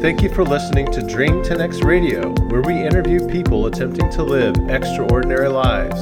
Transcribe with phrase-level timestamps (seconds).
[0.00, 4.56] Thank you for listening to Dream 10X Radio, where we interview people attempting to live
[4.70, 6.00] extraordinary lives.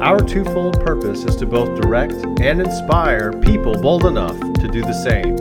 [0.00, 4.92] Our twofold purpose is to both direct and inspire people bold enough to do the
[4.92, 5.36] same.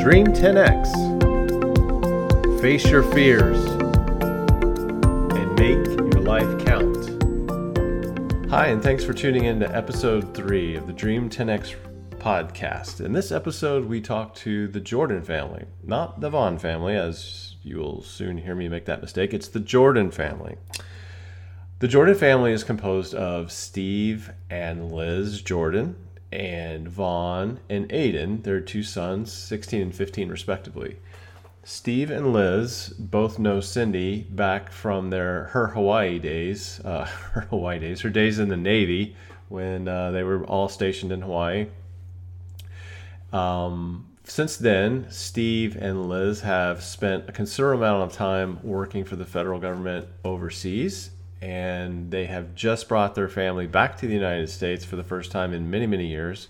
[0.00, 0.86] Dream 10X.
[2.60, 3.58] Face your fears
[5.34, 5.84] and make
[6.14, 7.08] your life count.
[8.50, 11.74] Hi, and thanks for tuning in to episode three of the Dream 10X
[12.20, 13.02] podcast.
[13.02, 17.78] In this episode, we talk to the Jordan family, not the Vaughn family, as you
[17.78, 19.32] will soon hear me make that mistake.
[19.32, 20.56] It's the Jordan family.
[21.78, 25.96] The Jordan family is composed of Steve and Liz Jordan,
[26.30, 30.98] and Vaughn and Aiden, their two sons, 16 and 15 respectively.
[31.64, 37.78] Steve and Liz both know Cindy back from their her Hawaii days, uh, her Hawaii
[37.78, 39.16] days, her days in the Navy
[39.48, 41.66] when uh, they were all stationed in Hawaii.
[43.32, 49.16] Um, since then, Steve and Liz have spent a considerable amount of time working for
[49.16, 54.48] the federal government overseas, and they have just brought their family back to the United
[54.48, 56.48] States for the first time in many, many years,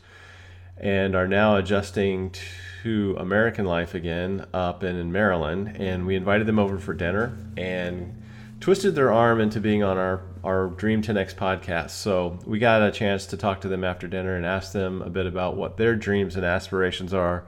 [0.76, 2.34] and are now adjusting
[2.82, 5.76] to American life again up in, Maryland.
[5.78, 8.22] And we invited them over for dinner and
[8.60, 11.90] twisted their arm into being on our, our Dream 10X podcast.
[11.90, 15.10] So we got a chance to talk to them after dinner and ask them a
[15.10, 17.44] bit about what their dreams and aspirations are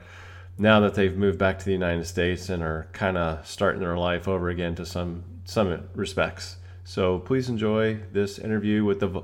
[0.58, 3.96] now that they've moved back to the United States and are kind of starting their
[3.96, 6.56] life over again to some some respects.
[6.84, 9.22] So please enjoy this interview with the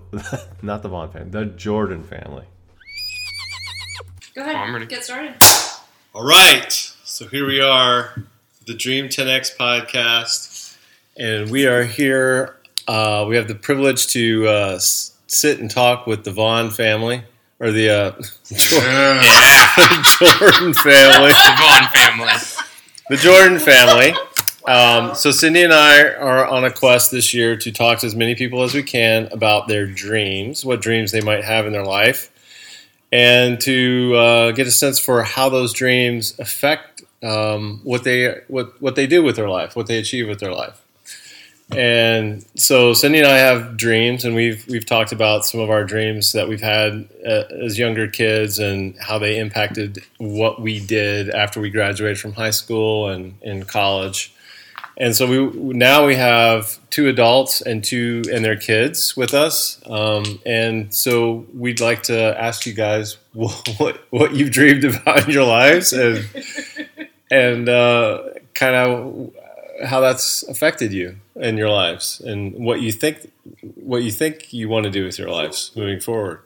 [0.63, 2.45] not the Vaughn family, the Jordan family.
[4.35, 4.75] Go ahead.
[4.75, 5.35] Oh, Get started.
[6.15, 6.73] All right.
[7.05, 8.23] So here we are,
[8.67, 10.77] the Dream 10X podcast
[11.19, 12.58] and we are here.
[12.89, 17.23] Uh, we have the privilege to uh, sit and talk with the Vaughn family
[17.61, 18.11] or the uh,
[18.47, 19.23] Jordan,
[20.19, 21.29] Jordan family.
[21.29, 22.33] the Vaughn family.
[23.11, 24.15] The Jordan family.
[24.67, 28.17] Um, so Cindy and I are on a quest this year to talk to as
[28.17, 31.85] many people as we can about their dreams, what dreams they might have in their
[31.85, 32.31] life,
[33.13, 38.81] and to uh, get a sense for how those dreams affect um, what they what
[38.81, 40.83] what they do with their life, what they achieve with their life.
[41.77, 45.85] And so Cindy and I have dreams, and we've we've talked about some of our
[45.85, 51.29] dreams that we've had uh, as younger kids and how they impacted what we did
[51.29, 54.35] after we graduated from high school and in college.
[54.97, 59.79] And so we now we have two adults and two and their kids with us,
[59.87, 65.31] um, and so we'd like to ask you guys what what you've dreamed about in
[65.31, 66.27] your lives and
[67.31, 68.23] and uh,
[68.55, 69.35] kind of
[69.87, 73.31] how that's affected you in your lives and what you think
[73.77, 76.41] what you think you want to do with your lives moving forward.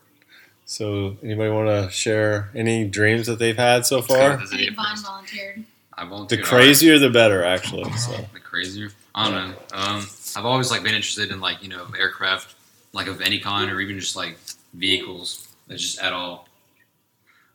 [0.64, 4.38] So, anybody want to share any dreams that they've had so far?
[4.38, 5.64] Vaughn volunteered.
[5.92, 6.40] I volunteered.
[6.40, 7.92] The crazier, the better, actually.
[7.92, 8.12] So.
[8.32, 8.90] The crazier.
[9.14, 9.56] I don't know.
[9.74, 12.54] Um, I've always like been interested in like you know aircraft,
[12.92, 14.38] like of any kind, or even just like
[14.72, 15.48] vehicles.
[15.68, 16.48] Just at all.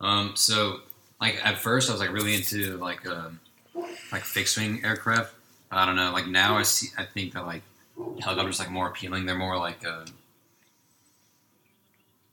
[0.01, 0.81] Um, so
[1.19, 3.39] like at first, I was like really into like um,
[4.11, 5.33] like fixed wing aircraft.
[5.71, 6.11] I don't know.
[6.11, 6.87] Like now, I see.
[6.97, 7.63] I think that like
[8.19, 9.25] helicopters like more appealing.
[9.25, 10.05] They're more like uh,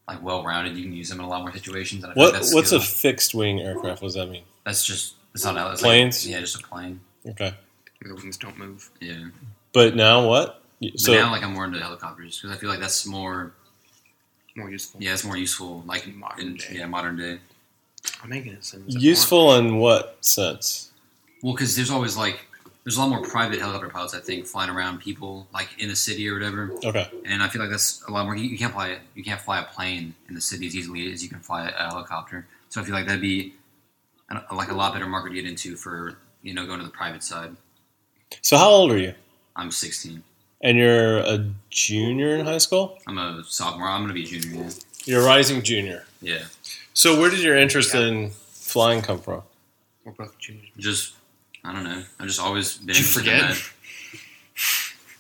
[0.08, 0.76] like well rounded.
[0.76, 2.04] You can use them in a lot more situations.
[2.14, 4.02] what What's a fixed wing aircraft?
[4.02, 4.44] What does that mean?
[4.64, 6.24] That's just it's not it's planes.
[6.24, 7.00] Like, yeah, just a plane.
[7.26, 7.54] Okay.
[8.02, 8.90] The wings don't move.
[9.00, 9.28] Yeah.
[9.72, 10.62] But now what?
[10.96, 13.54] So but now, like I'm more into helicopters because I feel like that's more
[14.56, 15.02] more useful.
[15.02, 15.82] Yeah, it's more useful.
[15.86, 16.66] Like modern in, day.
[16.72, 17.38] Yeah, modern day.
[18.22, 18.94] I'm making it sense.
[18.94, 20.90] Useful in what sense?
[21.42, 22.46] Well, because there's always like
[22.84, 25.96] there's a lot more private helicopter pilots, I think, flying around people like in the
[25.96, 26.70] city or whatever.
[26.84, 27.10] Okay.
[27.24, 28.36] And I feel like that's a lot more.
[28.36, 31.22] You, you can't fly you can't fly a plane in the city as easily as
[31.22, 32.46] you can fly a, helicopter.
[32.68, 33.54] So I feel like that'd be
[34.30, 36.92] a, like a lot better market to get into for you know going to the
[36.92, 37.56] private side.
[38.42, 39.14] So how old are you?
[39.56, 40.22] I'm 16.
[40.60, 42.98] And you're a junior in high school.
[43.06, 43.88] I'm a sophomore.
[43.88, 44.64] I'm gonna be a junior.
[44.64, 44.70] Yeah.
[45.06, 46.04] You're a rising junior.
[46.20, 46.44] Yeah.
[46.92, 48.02] So where did your interest yeah.
[48.02, 49.42] in flying come from?
[50.04, 50.68] We're both juniors.
[50.76, 51.14] Just
[51.64, 52.02] I don't know.
[52.20, 52.88] I've just always been.
[52.88, 53.56] Did you forget?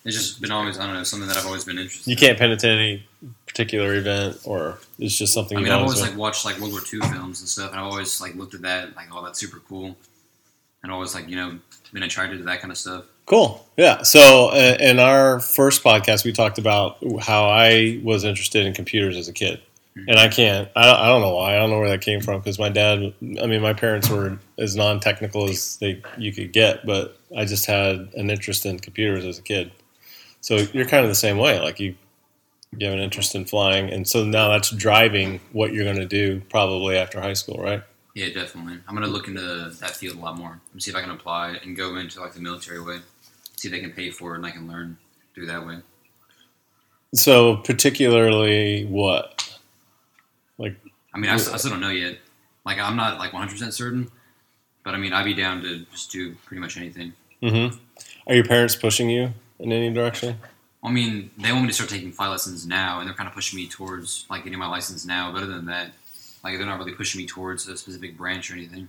[0.04, 2.10] It's just been always I don't know something that I've always been interested.
[2.10, 3.06] You can't pin it to any
[3.46, 5.56] particular event, or it's just something.
[5.56, 6.10] I mean, I've always been.
[6.10, 8.62] like watched like World War II films and stuff, and I've always like looked at
[8.62, 9.96] that like, oh, that's super cool,
[10.82, 11.58] and always like you know
[11.94, 13.04] been attracted to that kind of stuff.
[13.24, 13.66] Cool.
[13.78, 14.02] Yeah.
[14.02, 19.16] So uh, in our first podcast, we talked about how I was interested in computers
[19.16, 19.62] as a kid.
[19.96, 21.54] And I can't, I, I don't know why.
[21.54, 24.38] I don't know where that came from because my dad, I mean, my parents were
[24.58, 28.80] as non technical as they you could get, but I just had an interest in
[28.80, 29.70] computers as a kid.
[30.40, 31.60] So you're kind of the same way.
[31.60, 31.94] Like you,
[32.76, 33.88] you have an interest in flying.
[33.90, 37.84] And so now that's driving what you're going to do probably after high school, right?
[38.14, 38.78] Yeah, definitely.
[38.86, 41.58] I'm gonna look into that field a lot more and see if I can apply
[41.64, 43.00] and go into like the military way.
[43.56, 44.98] See if they can pay for it and I can learn
[45.34, 45.78] through that way.
[47.12, 49.33] So, particularly what?
[50.60, 52.18] I mean, I still don't know yet.
[52.64, 54.10] Like, I'm not like 100 percent certain,
[54.84, 57.12] but I mean, I'd be down to just do pretty much anything.
[57.40, 57.68] hmm
[58.26, 60.38] Are your parents pushing you in any direction?
[60.82, 63.34] I mean, they want me to start taking flight lessons now, and they're kind of
[63.34, 65.32] pushing me towards like getting my license now.
[65.32, 65.92] But other than that,
[66.42, 68.88] like they're not really pushing me towards a specific branch or anything.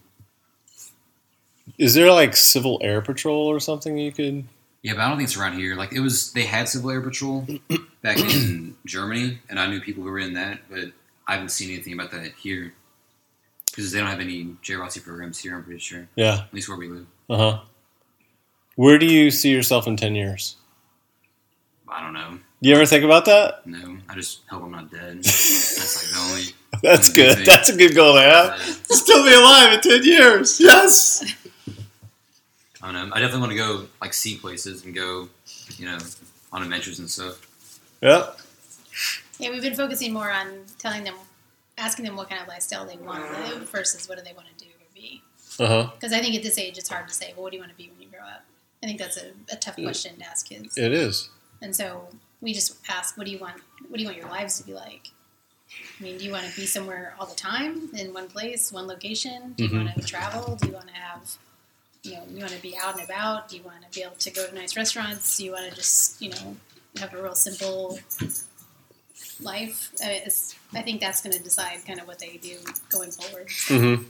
[1.77, 4.44] Is there like Civil Air Patrol or something you could?
[4.83, 5.75] Yeah, but I don't think it's around here.
[5.75, 7.47] Like it was, they had Civil Air Patrol
[8.03, 10.91] back in Germany, and I knew people who were in that, but
[11.27, 12.74] I haven't seen anything about that here
[13.68, 15.56] because they don't have any JROTC programs here.
[15.56, 16.44] I'm pretty sure, Yeah.
[16.45, 17.07] at least where we live.
[17.30, 17.60] Uh huh.
[18.75, 20.56] Where do you see yourself in ten years?
[21.88, 22.39] I don't know.
[22.62, 23.66] Do you ever think about that?
[23.68, 25.18] No, I just hope I'm not dead.
[25.24, 26.44] That's like the only.
[26.83, 27.45] That's Good thing.
[27.45, 28.60] That's a good goal to have.
[28.60, 30.60] Still be alive in ten years.
[30.60, 31.24] Yes.
[32.81, 33.16] I don't know.
[33.16, 35.30] I definitely want to go like see places and go,
[35.77, 35.98] you know,
[36.51, 37.80] on adventures and stuff.
[38.01, 38.27] Yeah.
[39.39, 40.47] Yeah, we've been focusing more on
[40.79, 41.15] telling them,
[41.77, 44.47] asking them what kind of lifestyle they want to live versus what do they want
[44.57, 45.21] to do or be.
[45.57, 47.71] Because I think at this age, it's hard to say, well, what do you want
[47.71, 48.43] to be when you grow up?
[48.83, 50.77] I think that's a, a tough question to ask kids.
[50.77, 51.29] It is.
[51.61, 52.07] And so
[52.41, 53.55] we just ask, what do you want?
[53.87, 55.09] What do you want your lives to be like?
[55.99, 58.88] I mean, do you want to be somewhere all the time in one place, one
[58.88, 59.53] location?
[59.57, 59.85] Do you Mhm.
[59.85, 60.55] want to travel?
[60.55, 61.31] Do you want to have,
[62.03, 63.49] you know, you want to be out and about?
[63.49, 65.38] Do you want to be able to go to nice restaurants?
[65.38, 66.57] Do you want to just, you know,
[66.99, 67.99] have a real simple
[69.41, 69.91] life?
[70.03, 70.21] I, mean,
[70.73, 72.57] I think that's going to decide kind of what they do
[72.89, 73.47] going forward.
[73.47, 74.03] Mm-hmm.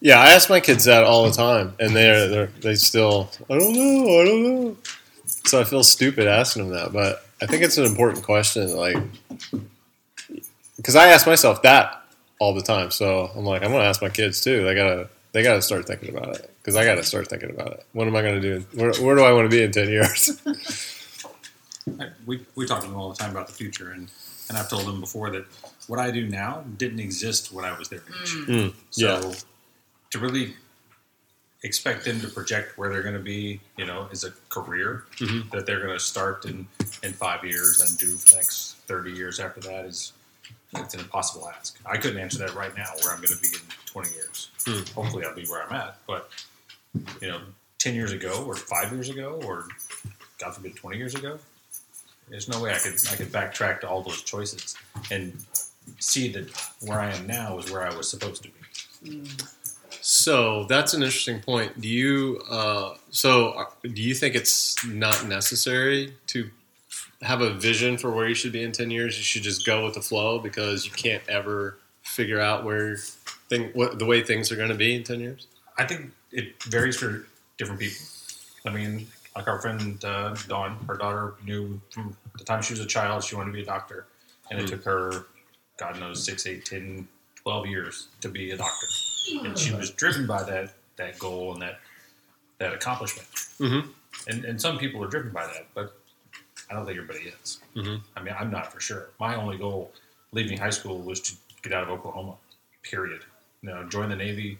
[0.00, 3.56] Yeah, I ask my kids that all the time, and they're, they're they still I
[3.56, 4.76] don't know, I don't know.
[5.44, 8.96] So I feel stupid asking them that, but I think it's an important question, like
[10.76, 12.02] because I ask myself that
[12.40, 12.90] all the time.
[12.90, 14.64] So I'm like, I'm gonna ask my kids too.
[14.64, 17.86] They gotta they gotta start thinking about it because I gotta start thinking about it.
[17.92, 18.64] What am I gonna do?
[18.74, 20.40] Where, where do I want to be in ten years?
[22.00, 24.08] I, we, we talk to them all the time about the future, and,
[24.48, 25.44] and I've told them before that
[25.88, 28.34] what I do now didn't exist when I was their age.
[28.46, 29.34] Mm, So yeah.
[30.10, 30.54] to really
[31.64, 35.50] expect them to project where they're going to be, you know, is a career Mhm.
[35.52, 36.66] that they're going to start in,
[37.02, 40.12] in five years and do for the next 30 years after that is
[40.74, 41.78] it's an impossible ask.
[41.86, 44.50] I couldn't answer that right now where I'm going to be in 20 years.
[44.66, 44.82] Hmm.
[44.94, 46.30] Hopefully I'll be where I'm at, but
[47.20, 47.40] you know,
[47.78, 49.66] 10 years ago or five years ago or
[50.40, 51.38] God forbid 20 years ago,
[52.32, 54.74] there's no way I could I could backtrack to all those choices
[55.10, 55.36] and
[55.98, 56.50] see that
[56.80, 59.22] where I am now is where I was supposed to be.
[60.00, 61.78] So that's an interesting point.
[61.80, 66.50] Do you uh, so uh, do you think it's not necessary to
[67.20, 69.18] have a vision for where you should be in ten years?
[69.18, 72.96] You should just go with the flow because you can't ever figure out where
[73.50, 75.48] thing what the way things are going to be in ten years.
[75.76, 77.26] I think it varies for
[77.58, 78.06] different people.
[78.64, 79.06] I mean,
[79.36, 83.24] like our friend uh, Dawn, her daughter knew from the time she was a child
[83.24, 84.06] she wanted to be a doctor,
[84.50, 84.68] and it Hmm.
[84.76, 85.26] took her,
[85.78, 88.86] God knows, six, eight, ten, twelve years to be a doctor,
[89.44, 91.80] and she was driven by that that goal and that
[92.58, 93.26] that accomplishment.
[93.58, 93.92] Mhm.
[94.28, 95.98] And and some people are driven by that, but
[96.70, 97.60] I don't think everybody is.
[97.74, 98.02] Mhm.
[98.16, 99.08] I mean, I'm not for sure.
[99.18, 99.92] My only goal
[100.32, 102.36] leaving high school was to get out of Oklahoma.
[102.82, 103.24] Period.
[103.62, 104.58] You know, join the Navy.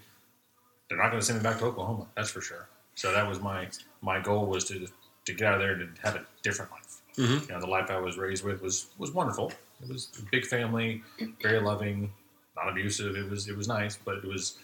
[0.88, 2.06] They're not going to send me back to Oklahoma.
[2.14, 2.68] That's for sure.
[2.94, 3.68] So that was my
[4.02, 4.86] my goal was to
[5.24, 7.00] to get out of there and have a different life.
[7.16, 7.42] Mhm.
[7.42, 9.52] You know, the life I was raised with was was wonderful.
[9.82, 11.02] It was a big family,
[11.40, 12.12] very loving,
[12.56, 13.16] not abusive.
[13.16, 14.58] It was it was nice, but it was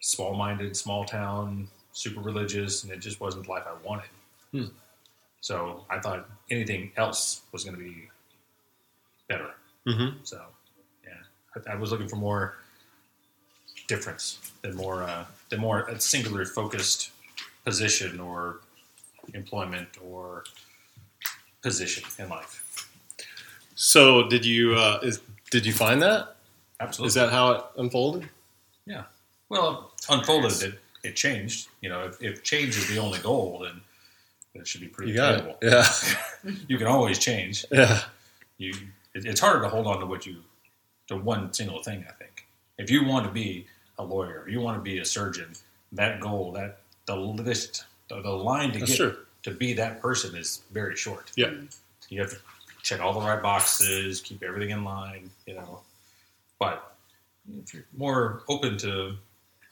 [0.00, 4.10] small minded, small town, super religious, and it just wasn't the life I wanted.
[4.52, 4.66] Hmm.
[5.40, 8.08] So I thought anything else was going to be
[9.28, 9.54] better.
[9.86, 10.18] Mm-hmm.
[10.24, 10.42] So,
[11.04, 11.12] yeah,
[11.54, 12.56] I, I was looking for more
[13.86, 17.10] difference than more uh, than more a singular focused
[17.66, 18.60] position or
[19.34, 20.44] employment or
[21.62, 22.88] position in life.
[23.74, 25.20] So did you uh, is,
[25.50, 26.36] did you find that?
[26.80, 27.08] Absolutely.
[27.08, 28.28] Is that how it unfolded?
[28.86, 29.04] Yeah.
[29.50, 30.62] Well unfolded?
[30.62, 31.68] It it changed.
[31.82, 33.80] You know, if, if change is the only goal, then
[34.54, 35.58] it should be pretty You got it.
[35.62, 35.84] Yeah.
[36.68, 37.64] You can always change.
[37.72, 38.00] Yeah.
[38.58, 38.72] you
[39.14, 40.36] it, it's harder to hold on to what you
[41.08, 42.46] to one single thing i think
[42.78, 43.66] if you want to be
[43.98, 45.50] a lawyer you want to be a surgeon
[45.92, 49.16] that goal that the list the, the line to That's get true.
[49.44, 51.52] to be that person is very short Yeah.
[52.08, 52.36] you have to
[52.82, 55.80] check all the right boxes keep everything in line you know
[56.58, 56.94] but
[57.62, 59.16] if you're more open to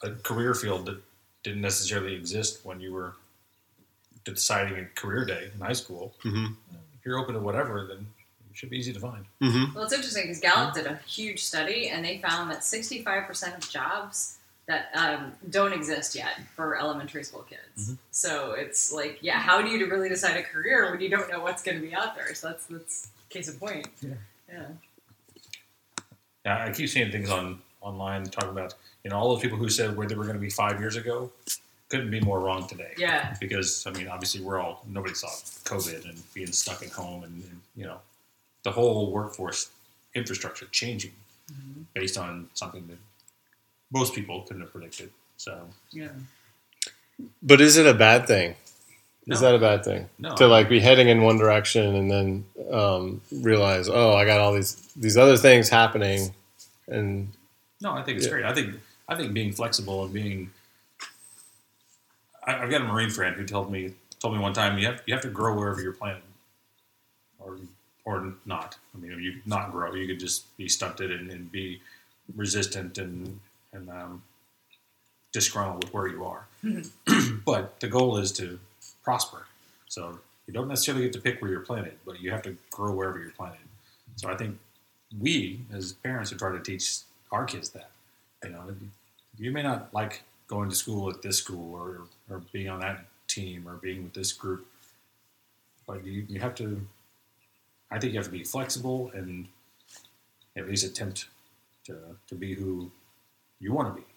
[0.03, 0.97] a career field that
[1.43, 3.13] didn't necessarily exist when you were
[4.23, 6.53] deciding a career day in high school Mm-hmm.
[6.99, 7.99] if you're open to whatever, then
[8.49, 9.25] it should be easy to find.
[9.41, 9.75] Mm-hmm.
[9.75, 13.69] Well, it's interesting because Gallup did a huge study and they found that 65% of
[13.69, 17.91] jobs that um, don't exist yet for elementary school kids.
[17.91, 17.97] Mhm.
[18.11, 21.41] So it's like, yeah, how do you really decide a career when you don't know
[21.41, 22.33] what's going to be out there?
[22.33, 23.87] So that's that's case in point.
[24.01, 24.13] Yeah.
[24.49, 24.67] Yeah.
[26.45, 29.69] Yeah, I keep seeing things on online talking about you know all those people who
[29.69, 31.31] said where they were going to be five years ago
[31.89, 32.93] couldn't be more wrong today.
[32.97, 33.35] Yeah.
[33.39, 35.27] Because I mean, obviously, we're all nobody saw
[35.63, 37.99] COVID and being stuck at home, and, and you know,
[38.63, 39.69] the whole workforce
[40.15, 41.11] infrastructure changing
[41.93, 42.97] based on something that
[43.91, 45.11] most people couldn't have predicted.
[45.37, 46.09] So Yeah.
[47.41, 48.55] But is it a bad thing?
[49.27, 52.45] Is that a bad thing no, to like be heading in one direction and then
[52.71, 56.31] um, realize, oh, I got all these these other things happening,
[56.87, 57.31] and
[57.81, 58.33] No, I think it's Yeah.
[58.33, 58.45] great.
[58.45, 58.75] I think
[59.09, 60.51] I think being flexible and being.
[62.45, 65.01] I, I've got a Marine friend who told me told me one time you have
[65.07, 66.21] you have to grow wherever you're planted,
[67.39, 67.57] or
[68.03, 68.77] or not.
[68.93, 71.81] I mean, if you not grow, you could just be stunted and, and be
[72.35, 73.39] resistant and
[73.75, 74.23] and um,
[75.31, 76.47] disgruntled with where you are.
[77.45, 78.59] but the goal is to
[79.03, 79.45] prosper.
[79.87, 82.93] So you don't necessarily get to pick where you're planted, but you have to grow
[82.93, 83.59] wherever you're planted.
[84.15, 84.57] So I think
[85.19, 86.99] we as parents are trying to teach
[87.31, 87.89] our kids that.
[88.43, 88.75] You know,
[89.37, 93.05] you may not like going to school at this school or, or being on that
[93.27, 94.65] team or being with this group,
[95.87, 96.85] but you, you have to,
[97.91, 99.47] I think you have to be flexible and
[100.55, 101.27] at least attempt
[101.85, 102.91] to, to be who
[103.59, 104.07] you want to be.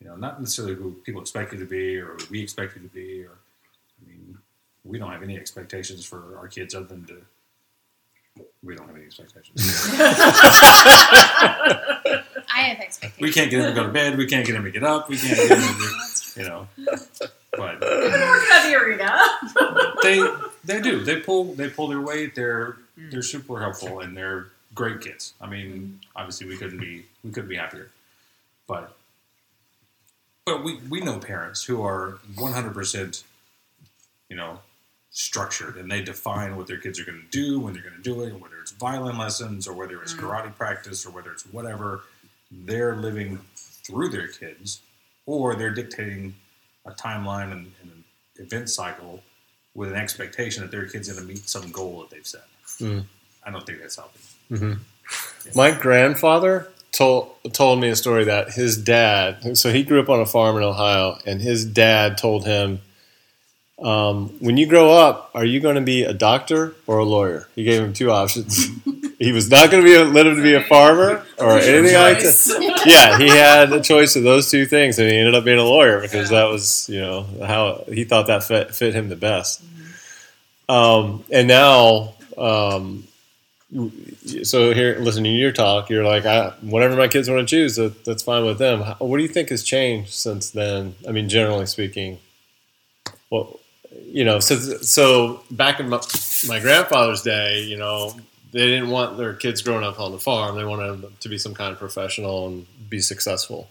[0.00, 2.82] You know, not necessarily who people expect you to be or who we expect you
[2.82, 3.24] to be.
[3.24, 3.32] Or,
[4.00, 4.38] I mean,
[4.84, 7.16] we don't have any expectations for our kids other than to,
[8.62, 9.88] we don't have any expectations.
[12.50, 13.20] I have expectations.
[13.20, 14.16] we can't get them to go to bed.
[14.16, 15.08] We can't get them to get up.
[15.08, 16.68] We can't get them to, you know.
[17.52, 19.24] But I've been working at the arena.
[20.02, 20.24] they
[20.64, 21.04] they do.
[21.04, 22.34] They pull they pull their weight.
[22.34, 23.20] They're they're hmm.
[23.20, 25.34] super helpful and they're great kids.
[25.40, 27.90] I mean, obviously we couldn't be we couldn't be happier.
[28.68, 28.94] But
[30.44, 33.24] but we we know parents who are one hundred percent,
[34.28, 34.60] you know,
[35.10, 38.02] structured and they define what their kids are going to do when they're going to
[38.02, 42.04] do it, whether it's violin lessons or whether it's karate practice or whether it's whatever.
[42.50, 44.80] They're living through their kids,
[45.26, 46.34] or they're dictating
[46.86, 48.04] a timeline and, and an
[48.36, 49.22] event cycle
[49.74, 52.46] with an expectation that their kid's are going to meet some goal that they've set.
[52.80, 53.04] Mm.
[53.44, 54.20] I don't think that's healthy.
[55.54, 56.68] My grandfather
[56.98, 59.56] told told me a story that his dad.
[59.56, 62.80] So he grew up on a farm in Ohio, and his dad told him,
[63.78, 67.48] um, "When you grow up, are you going to be a doctor or a lawyer?"
[67.54, 68.68] He gave him two options.
[69.20, 71.94] he was not going to be a, let him to be a farmer or anything
[71.94, 72.74] like that.
[72.86, 75.64] Yeah, he had a choice of those two things, and he ended up being a
[75.64, 79.62] lawyer because that was you know how he thought that fit fit him the best.
[80.68, 82.14] Um, and now.
[82.36, 83.08] Um,
[83.70, 87.76] so here, listening to your talk, you're like, I, whatever my kids want to choose,
[87.76, 88.80] that, that's fine with them.
[88.98, 90.94] What do you think has changed since then?
[91.06, 92.18] I mean, generally speaking,
[93.30, 93.60] well,
[94.06, 96.00] you know, so so back in my,
[96.46, 98.14] my grandfather's day, you know,
[98.52, 100.56] they didn't want their kids growing up on the farm.
[100.56, 103.68] They wanted them to be some kind of professional and be successful.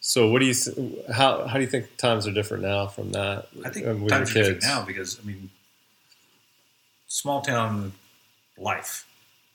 [0.00, 3.48] So, what do you how how do you think times are different now from that?
[3.64, 5.48] I think um, with times are different now because I mean,
[7.06, 7.92] small town
[8.58, 9.06] life.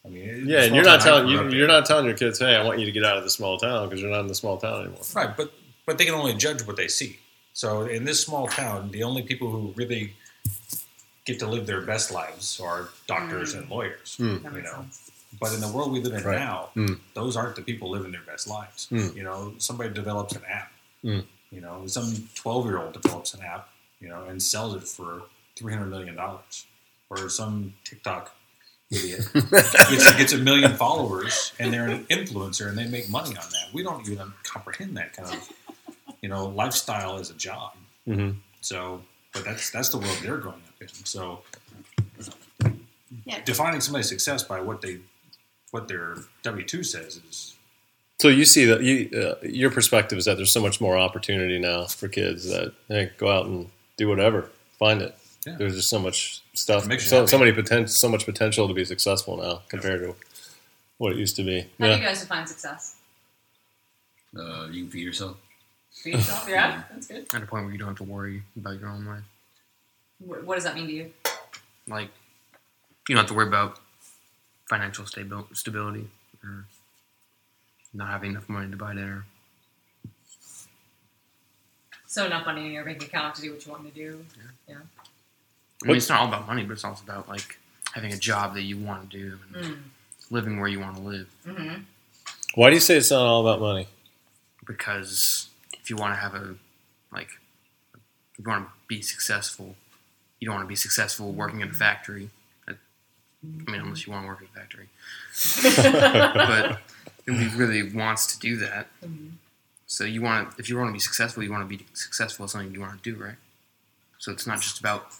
[0.05, 2.63] I mean, Yeah, and you're not telling you, you're not telling your kids, hey, I
[2.63, 4.57] want you to get out of the small town because you're not in the small
[4.57, 5.01] town anymore.
[5.15, 5.51] right, but
[5.85, 7.17] but they can only judge what they see.
[7.53, 10.13] So in this small town, the only people who really
[11.25, 14.15] get to live their best lives are doctors and lawyers.
[14.19, 14.43] Mm.
[14.55, 15.11] You know, sense.
[15.39, 16.39] But in the world we live in Right.
[16.39, 16.99] now, Mm.
[17.13, 18.87] those aren't the people living their best lives.
[18.91, 19.15] Mm.
[19.15, 20.71] You know, somebody develops an app.
[21.03, 21.25] Mm.
[21.51, 23.69] You know, some twelve-year-old develops an app.
[23.99, 25.23] You know, and sells it for
[25.57, 26.65] three hundred million dollars,
[27.09, 28.33] or some TikTok
[28.91, 33.35] idiot gets, gets a million followers and they're an influencer and they make money on
[33.51, 33.67] that.
[33.73, 35.49] We don't even comprehend that kind of,
[36.21, 37.73] you know, lifestyle as a job.
[38.05, 38.31] hmm
[38.61, 39.01] So,
[39.33, 40.87] but that's that's the world they're growing up in.
[40.89, 41.41] So,
[43.25, 43.41] Yeah.
[43.43, 44.99] defining somebody's success by what they
[45.71, 47.55] what their W two says is
[48.19, 51.59] So you see that you, uh, your perspective is that there's so much more opportunity
[51.59, 55.15] now for kids that hey, go out and do whatever, find it.
[55.49, 55.55] Yeah.
[55.57, 58.67] There's just so much stuff, It makes you so, so many potential, so much potential
[58.67, 60.15] to be successful now compared to
[60.97, 61.67] what it used to be.
[61.79, 62.95] How do you guys define success?
[64.37, 65.37] Uh, you can feed yourself.
[65.91, 66.47] Feed yourself?
[66.47, 67.25] Yeah, that's good.
[67.33, 69.23] At a point where you don't have to worry about your own life.
[70.19, 71.11] What, what does that mean to you?
[71.87, 72.09] Like,
[73.07, 73.79] you don't have to worry about
[74.67, 76.07] financial stabil- stability
[76.43, 76.65] or
[77.93, 79.25] not having enough money to buy dinner.
[82.05, 84.25] So enough money in your bank account to do what you want to do.
[85.83, 87.57] I mean, it's not all about money, but it's also about like
[87.93, 89.77] having a job that you want to do and Mm.
[90.29, 91.27] living where you want to live.
[91.45, 91.83] hmm
[92.55, 93.87] Why do you say it's not all about money?
[94.65, 96.55] Because if you want to have a
[97.11, 97.29] like,
[98.33, 99.75] if you want to be successful,
[100.39, 102.29] you don't want to be successful working in a factory.
[102.67, 102.71] I
[103.67, 104.89] I mean, unless you want to work in a factory.
[106.33, 106.79] but
[107.25, 108.87] nobody really wants to do that.
[109.03, 109.31] Mhm.
[109.87, 112.43] So you want to, if you want to be successful, you want to be successful
[112.43, 113.37] at something you want to do, right?
[114.19, 115.13] So it's not just about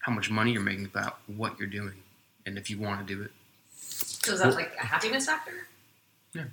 [0.00, 1.94] how much money you're making, about what you're doing,
[2.46, 3.30] and if you want to do it.
[3.72, 5.66] So is that like a happiness factor?
[6.34, 6.44] Yeah.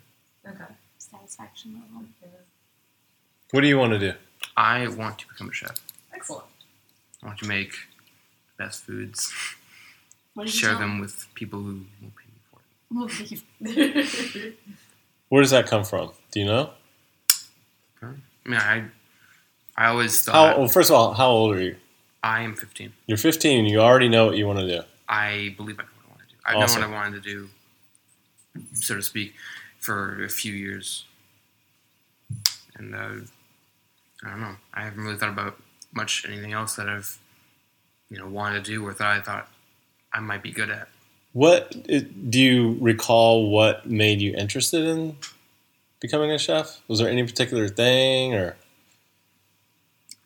[0.48, 0.64] Okay.
[0.98, 2.08] Satisfaction level.
[3.52, 4.14] What do you want to do?
[4.56, 5.76] I want to become a chef.
[6.14, 6.46] Excellent.
[7.24, 9.34] I want to make the best foods,
[10.34, 13.42] What share tell them with people who will pay me for it.
[13.62, 14.58] Movie.
[15.30, 16.12] Where does that come from?
[16.32, 16.70] Do you know?
[18.02, 18.06] I
[18.46, 18.84] mean, I,
[19.76, 20.32] I always How?
[20.32, 21.76] thought Well, first of all, how old are you?
[22.24, 22.94] I am 15.
[23.06, 23.66] You're 15.
[23.66, 24.82] You already know what you want to do.
[25.08, 26.36] I believe I know what I want to do.
[26.46, 26.82] I Awesome.
[26.82, 27.50] know what I wanted to do,
[28.74, 29.34] so to speak,
[29.80, 31.06] for a few years.
[32.76, 33.10] And uh,
[34.26, 34.56] I don't know.
[34.74, 35.60] I haven't really thought about
[35.94, 37.18] much anything else that I've,
[38.10, 39.48] you know, wanted to do or thought I thought
[40.14, 40.90] I might be good at.
[41.34, 43.50] What do you recall?
[43.52, 45.18] What made you interested in
[46.00, 46.82] becoming a chef?
[46.88, 48.56] Was there any particular thing or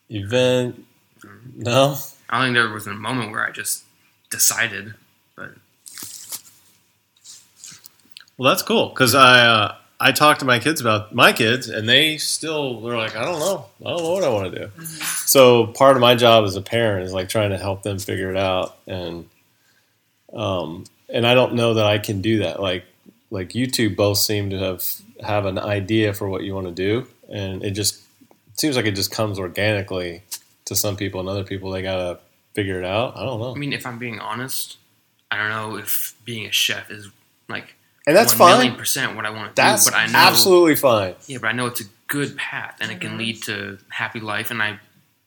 [0.10, 0.86] event?
[1.56, 1.98] No.
[2.30, 3.84] I don't think there was a moment where I just
[4.30, 4.94] decided,
[5.36, 5.52] but
[8.38, 11.88] Well, that's cool because I uh, I talked to my kids about my kids, and
[11.88, 14.86] they still they're like, I don't know, I don't know what I want to do.
[15.26, 18.32] So part of my job as a parent is like trying to help them figure
[18.32, 19.30] it out, and
[20.34, 22.60] um, and I don't know that I can do that.
[22.60, 22.86] Like
[23.30, 24.84] like you two both seem to have
[25.24, 28.02] have an idea for what you want to do, and it just
[28.56, 30.24] seems like it just comes organically
[30.72, 32.20] to some people, and other people they gotta
[32.54, 33.16] figure it out.
[33.18, 34.78] I don't know, I mean, if I'm being honest,
[35.30, 37.10] I don't know if being a chef is
[37.50, 37.76] like
[38.08, 38.80] and that's one million fine.
[38.80, 39.92] percent what I want to That's do.
[39.92, 41.16] But I know absolutely fine.
[41.28, 44.50] Yeah, but I know it's a good path, and it can lead to happy life.
[44.52, 44.80] And I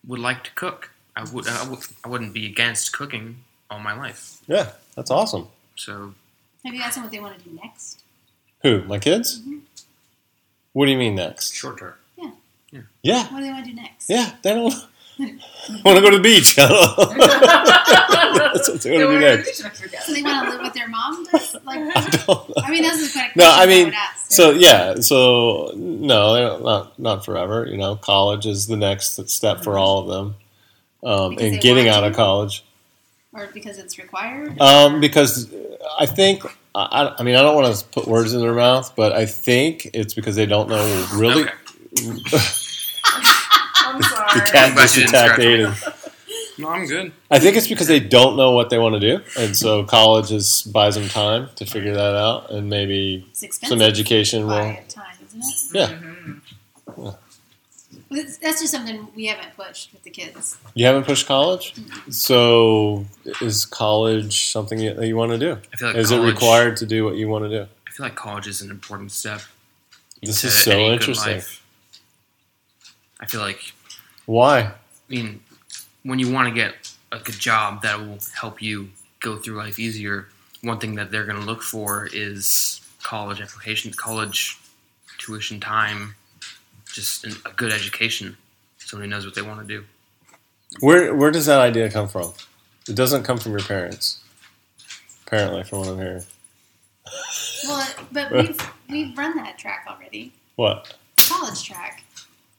[0.07, 0.91] would like to cook.
[1.17, 1.47] I would.
[1.47, 3.37] I, would, I wouldn't be against cooking
[3.71, 4.41] all my life.
[4.49, 5.49] Yeah, that's awesome.
[5.77, 6.15] So
[6.65, 8.03] Have you asked them what they want to do next?
[8.63, 8.83] Who?
[8.85, 9.41] My kids?
[9.41, 9.61] Mhm.
[10.73, 11.55] What do you mean next?
[11.55, 11.95] Short term.
[12.19, 12.31] Yeah.
[12.73, 12.81] Yeah.
[13.03, 14.11] Yeah, What do they want to do next?
[14.11, 14.33] yeah.
[14.43, 14.75] They don't
[15.85, 16.59] want to go to the beach.
[16.59, 18.53] I don't know.
[18.53, 19.57] That's what they want to do next.
[20.07, 21.25] So they want to live with their mom?
[21.27, 21.55] Does?
[21.65, 22.55] Like, I don't know.
[22.63, 24.31] I mean, that's the kind of No, I mean, would ask.
[24.33, 27.67] So yeah, so no, don't- not not forever.
[27.67, 30.35] You know, college is the next step for all of them,
[31.09, 32.65] um, and getting out of college.
[33.33, 34.61] or because it's required?
[34.61, 35.53] Um, because
[35.99, 36.43] I think
[36.75, 39.89] I, I mean I don't want to put words in their mouth, but I think
[39.95, 41.45] it's because they don't know really.
[41.45, 42.49] Okay.
[44.41, 44.47] I'm sorry.
[44.47, 45.41] The cat Glad just attacked.
[45.41, 46.59] Aiden.
[46.59, 47.13] no, I'm good.
[47.31, 50.31] I think it's because they don't know what they want to do, and so college
[50.33, 54.55] is buys them time to figure that out, and maybe some education will.
[54.57, 55.79] by time, isn't it?
[55.79, 56.41] Yeah, Mhm.
[56.97, 57.19] Well,
[58.11, 60.57] That's just something we haven't pushed with the kids.
[60.75, 61.75] you haven't pushed college,
[62.11, 63.05] so
[63.41, 65.59] is college something that you want to do?
[65.73, 67.67] I feel like Is college, it required to do what you want to do?
[67.89, 69.41] I feel like college is an important step.
[70.23, 71.33] This into is so any good interesting.
[71.35, 71.63] life.
[73.21, 73.73] I feel like
[74.27, 74.61] Why?
[74.61, 74.73] I
[75.09, 75.41] mean,
[76.03, 76.75] when you want to get
[77.13, 80.29] a good job that will help you go through life easier,
[80.63, 84.59] one thing that they're going to look for is college applications, college
[85.19, 86.15] tuition time,
[86.87, 88.37] just an, a good education.
[88.79, 89.85] Somebody knows what they want to do.
[90.81, 92.33] Where where does that idea come from?
[92.89, 94.21] It doesn't come from your parents.
[95.27, 96.25] Apparently, from what I'm hearing.
[97.67, 100.33] Well, but we've we've run that track already.
[100.57, 100.95] What?
[101.29, 102.04] College track.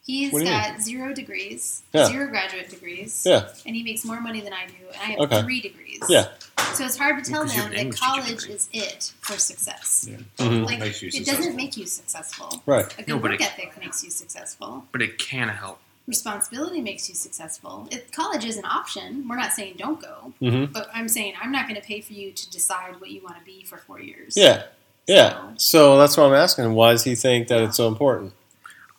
[0.06, 2.06] He's What do you got zero degrees, Yeah.
[2.06, 3.48] zero graduate degrees, Yeah.
[3.66, 5.42] and he makes more money than I do, and I have Okay.
[5.42, 6.00] three degrees.
[6.08, 6.28] Yeah.
[6.74, 8.54] So it's hard to tell Because them that English college degree.
[8.54, 10.06] is it for success.
[10.38, 10.64] Mhm.
[10.64, 12.62] Like Makes you it doesn't make you successful.
[12.66, 12.84] Right.
[12.94, 14.84] A good No, but work it- ethic makes you successful.
[14.92, 15.80] But it can help.
[16.06, 17.88] Responsibility makes you successful.
[17.90, 21.50] If college is an option, we're not saying don't go, hmm but I'm saying I'm
[21.50, 24.00] not going to pay for you to decide what you want to be for four
[24.00, 24.34] years.
[24.36, 24.64] Yeah.
[25.08, 25.54] Yeah.
[25.56, 26.74] So that's what I'm asking.
[26.74, 28.34] Why does he think that it's so important?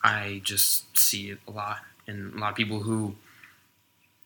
[0.03, 3.15] I just see it a lot, and a lot of people who,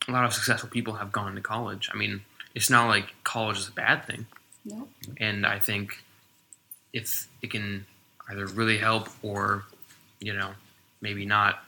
[0.07, 1.89] a lot of successful people have gone to college.
[1.93, 2.21] I mean,
[2.55, 4.25] it's not like college is a bad thing,
[4.65, 4.89] Nope.
[5.17, 6.03] and I think
[6.93, 7.85] if it can
[8.29, 9.63] either really help or,
[10.19, 10.51] you know,
[11.01, 11.63] maybe not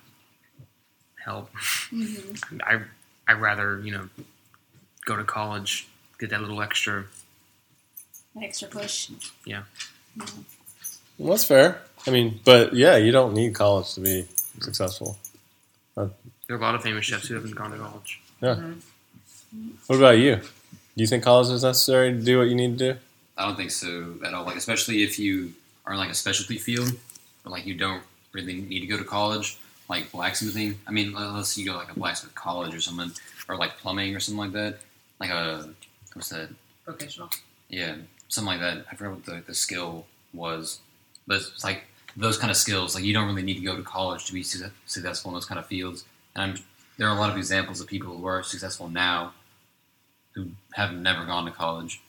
[1.23, 1.49] help,
[1.89, 2.81] hmm I
[3.27, 4.09] I rather you know
[5.05, 5.87] go to college,
[6.19, 7.05] get that little extra.
[8.35, 9.09] An extra push.
[9.45, 9.63] Yeah.
[10.17, 10.25] Yeah.
[11.17, 11.81] Well, that's fair.
[12.07, 14.27] I mean, but yeah, you don't need college to be
[14.61, 15.17] successful.
[15.95, 16.09] There
[16.49, 18.21] are a lot of famous chefs who haven't gone to college.
[18.41, 18.55] Yeah.
[18.55, 19.69] Mm-hmm.
[19.87, 20.35] What about you?
[20.35, 22.99] Do you think college is necessary to do what you need to do?
[23.37, 24.45] I don't think so at all.
[24.45, 25.53] Like especially if you
[25.85, 26.91] are in like a specialty field,
[27.45, 29.57] or like you don't really need to go to college,
[29.89, 30.79] like blacksmithing.
[30.87, 33.11] I mean, unless you go like a blacksmith college or something,
[33.47, 34.79] or like plumbing or something like that.
[35.19, 35.69] Like a
[36.13, 36.49] what's that?
[36.85, 37.29] Vocational.
[37.69, 37.95] Yeah,
[38.27, 38.85] something like that.
[38.91, 40.79] I forgot what the, the skill was,
[41.25, 42.95] but it's like those kind of skills.
[42.95, 45.45] Like you don't really need to go to college to be su- successful in those
[45.45, 46.05] kind of fields.
[46.35, 46.63] And I'm,
[46.97, 49.33] there are a lot of examples of people who are successful now
[50.33, 52.01] who have never gone to college.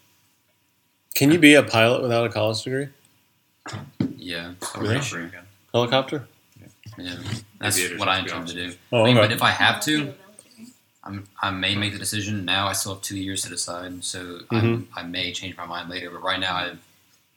[1.14, 2.88] Can you be a pilot without a college degree?
[4.16, 5.00] Yeah, Really?
[5.00, 5.30] sure.
[5.72, 6.26] Helicopter?
[6.98, 7.16] Yeah,
[7.60, 8.74] that's Aviators, what I intend to do.
[8.92, 10.12] Oh, I mean, but if I have to,
[11.02, 12.66] I'm, I may make the decision now.
[12.66, 14.56] I still have two years to decide, so Mm-hmm.
[14.56, 16.10] I'm, I may change my mind later.
[16.10, 16.78] But right now, I have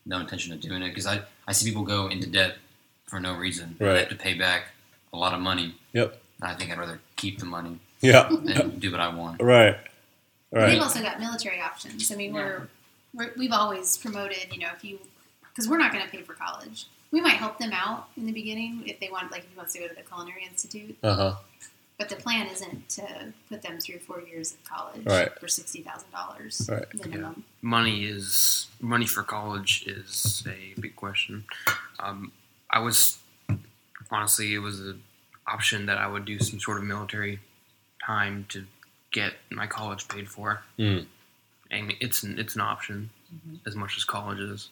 [0.06, 2.58] no intention of doing it because I, I see people go into debt
[3.06, 3.76] for no reason.
[3.80, 4.00] They Right.
[4.00, 4.68] have to pay back
[5.14, 5.76] a lot of money.
[5.94, 6.20] Yep.
[6.42, 8.28] And I think I'd rather keep the money Yeah.
[8.30, 9.42] and do what I want.
[9.42, 9.78] Right.
[10.52, 10.68] Right.
[10.72, 12.12] They've also got military options.
[12.12, 12.68] I mean, we're,
[13.14, 15.00] we're we've always promoted, you know, if you
[15.42, 16.86] because we're not going to pay for college.
[17.12, 19.74] We might help them out in the beginning if they want, like, if he wants
[19.74, 20.98] to go to the Culinary Institute.
[21.02, 21.36] Uh huh.
[21.98, 25.32] But the plan isn't to put them through four years of college Right.
[25.40, 26.86] for sixty thousand dollars Right.
[26.94, 27.44] minimum.
[27.62, 31.46] money is money for college is a big question.
[32.00, 32.32] Um,
[32.70, 33.18] I was
[34.12, 35.04] honestly it was an
[35.48, 37.40] option that I would do some sort of military
[38.06, 38.66] time to
[39.12, 40.62] get my college paid for.
[40.78, 41.08] Mm.
[41.72, 43.10] I mean, it's an, it's an option
[43.66, 44.70] as much as college is.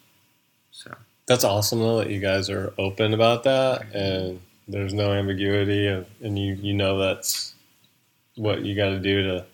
[0.71, 5.87] So That's awesome though that you guys are open about that and there's no ambiguity
[5.87, 7.53] and, and you you know that's
[8.35, 9.45] what you got to do to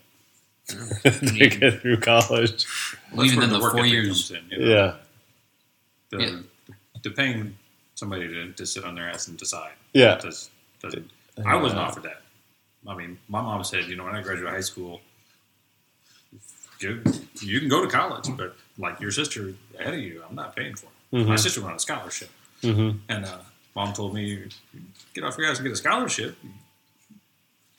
[1.11, 2.65] to get through college.
[3.13, 4.07] Well, even where then, the work four years.
[4.07, 4.73] comes in, you know?
[4.73, 4.95] Yeah.
[6.09, 6.39] The, Yeah.
[7.03, 7.57] the paying
[7.95, 9.73] somebody to, to sit on their ass and decide.
[9.93, 10.15] Yeah.
[10.17, 10.49] Does,
[10.81, 11.09] doesn't,
[11.45, 12.21] I wasn't offered that.
[12.87, 15.01] I mean, my mom said, you know, when I graduate high school,
[16.79, 17.03] you,
[17.41, 20.75] you can go to college, but like your sister ahead of you, I'm not paying
[20.75, 21.25] for it.
[21.27, 21.39] My Mhm.
[21.39, 22.29] sister went on a scholarship,
[22.63, 22.99] Mhm.
[23.09, 23.37] and uh,
[23.75, 24.47] mom told me,
[25.13, 26.37] get off your ass and get a scholarship,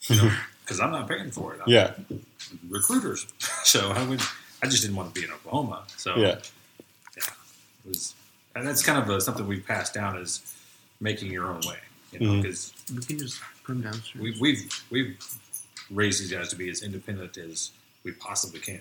[0.09, 0.31] you know,
[0.65, 1.61] because I'm not paying for it.
[1.65, 1.95] I'm Yeah.
[2.69, 3.27] recruiters.
[3.65, 4.21] So I would,
[4.63, 5.85] I just didn't want to be in Oklahoma.
[5.97, 6.39] So Yeah.
[7.17, 7.25] it
[7.87, 8.15] was,
[8.55, 10.41] and that's kind of a, something we've passed down is
[11.01, 11.79] making your own way.
[12.13, 14.23] You know, because we can just put them downstairs.
[14.23, 15.17] we've we've we've
[15.91, 17.71] raised these guys to be as independent as
[18.05, 18.81] we possibly can.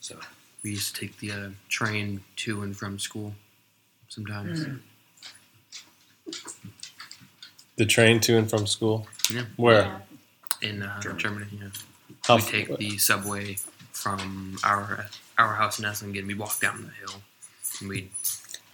[0.00, 0.18] So
[0.62, 3.32] We used to take the uh, train to and from school
[4.08, 4.66] sometimes.
[7.76, 9.06] The train to and from school.
[9.32, 9.44] Yeah.
[9.56, 10.02] Where?
[10.62, 11.22] In uh, Germany.
[11.22, 11.68] Germany, yeah.
[12.26, 13.56] How we take the subway
[13.92, 15.06] from our
[15.38, 16.26] our house in Esslingen.
[16.26, 17.20] We walk down the hill,
[17.80, 18.10] and we.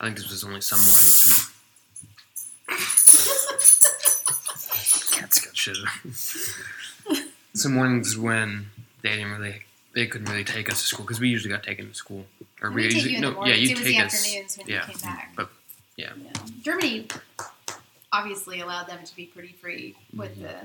[0.00, 1.50] I think this was only some mornings.
[2.68, 2.74] We,
[5.18, 5.76] cats got shit.
[7.54, 8.66] some mornings when
[9.02, 9.62] they didn't really,
[9.94, 12.24] they couldn't really take us to school because we usually got taken to school.
[12.62, 14.34] Or We take usually, you in the no, yeah, you take us.
[14.66, 15.32] yeah, came back.
[15.36, 15.50] but
[16.00, 16.32] yeah, Yeah.
[16.62, 17.06] Germany
[18.12, 20.42] obviously allowed them to be pretty free with Mm-hmm.
[20.42, 20.56] the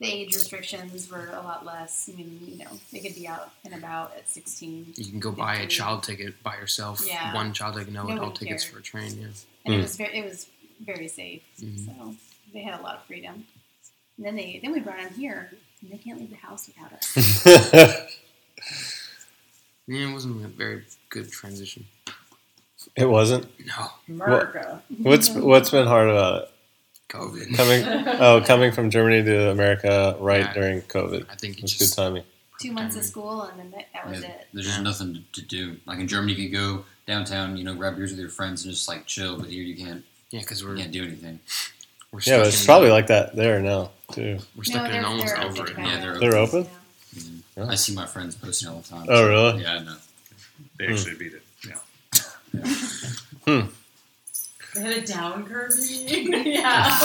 [0.00, 2.10] the age restrictions were a lot less.
[2.12, 5.30] I mean, you know, they could be out and about at sixteen, you can go
[5.30, 7.00] buy a child ticket by yourself.
[7.06, 7.32] Yeah.
[7.32, 9.12] One child ticket, no Nobody adult tickets for a train.
[9.20, 9.26] Yeah.
[9.64, 9.80] and Hmm.
[9.80, 10.46] it was very it was
[10.80, 11.42] very safe.
[11.60, 11.86] Mhm.
[11.86, 12.16] So
[12.52, 13.46] they had a lot of freedom.
[14.16, 16.92] And then they then we brought them here, and they can't leave the house without
[16.92, 17.06] us.
[19.88, 21.84] Yeah, it wasn't a very good transition.
[22.96, 23.46] It wasn't.
[23.66, 24.82] No, America.
[24.98, 25.42] What's mm-hmm.
[25.46, 26.48] what's been hard about it?
[27.08, 27.56] COVID.
[27.56, 27.84] Coming
[28.20, 30.52] oh, coming from Germany to America right Yeah.
[30.54, 31.26] during COVID.
[31.30, 32.24] I think It it's was good timing.
[32.60, 34.46] Two months of school, and then that, that was Yeah, it.
[34.52, 35.76] There's just nothing to, to do.
[35.84, 38.72] Like in Germany, you can go downtown, you know, grab beers with your friends and
[38.72, 39.36] just like chill.
[39.38, 40.04] But here, you can't.
[40.30, 41.40] yeah, because we're can't do anything.
[42.12, 44.38] we're Yeah, but it's in- probably like that there now too.
[44.56, 45.78] we're stuck in almost open over it.
[45.78, 46.64] Yeah, they're They're open?
[47.14, 47.22] Yeah.
[47.56, 47.66] Yeah.
[47.66, 49.06] I see my friends posting all the time.
[49.10, 49.62] Oh, really?
[49.62, 49.92] Yeah, I know.
[49.92, 50.62] Hmm.
[50.78, 51.41] they actually beat it.
[52.52, 53.66] Yeah.
[54.74, 56.44] They had a down curvy.
[56.46, 56.98] yeah.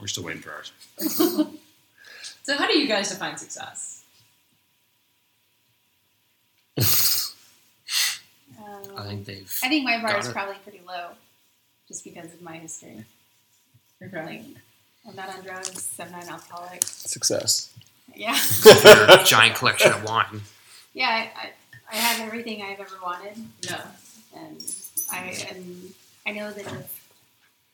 [0.00, 0.72] We're still waiting for ours.
[2.42, 4.02] so, how do you guys define success?
[6.76, 6.84] Um,
[8.98, 9.60] I think they've.
[9.62, 10.32] I think my bar is it.
[10.32, 11.08] probably pretty low,
[11.88, 13.04] just because of my history.
[14.00, 14.42] Like,
[15.08, 15.90] I'm not on drugs.
[15.98, 16.82] I'm not an alcoholic.
[16.84, 17.70] Success.
[18.14, 18.36] Yeah,
[19.08, 20.42] a giant collection of wine.
[20.92, 21.08] yeah.
[21.08, 21.50] I, I,
[21.92, 23.82] I have everything I've ever wanted, Yeah.
[24.34, 24.62] And
[25.12, 25.94] I and
[26.26, 27.02] I know that if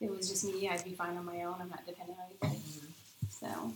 [0.00, 1.56] it was just me, I'd be fine on my own.
[1.60, 2.62] I'm not dependent on anybody.
[3.30, 3.72] So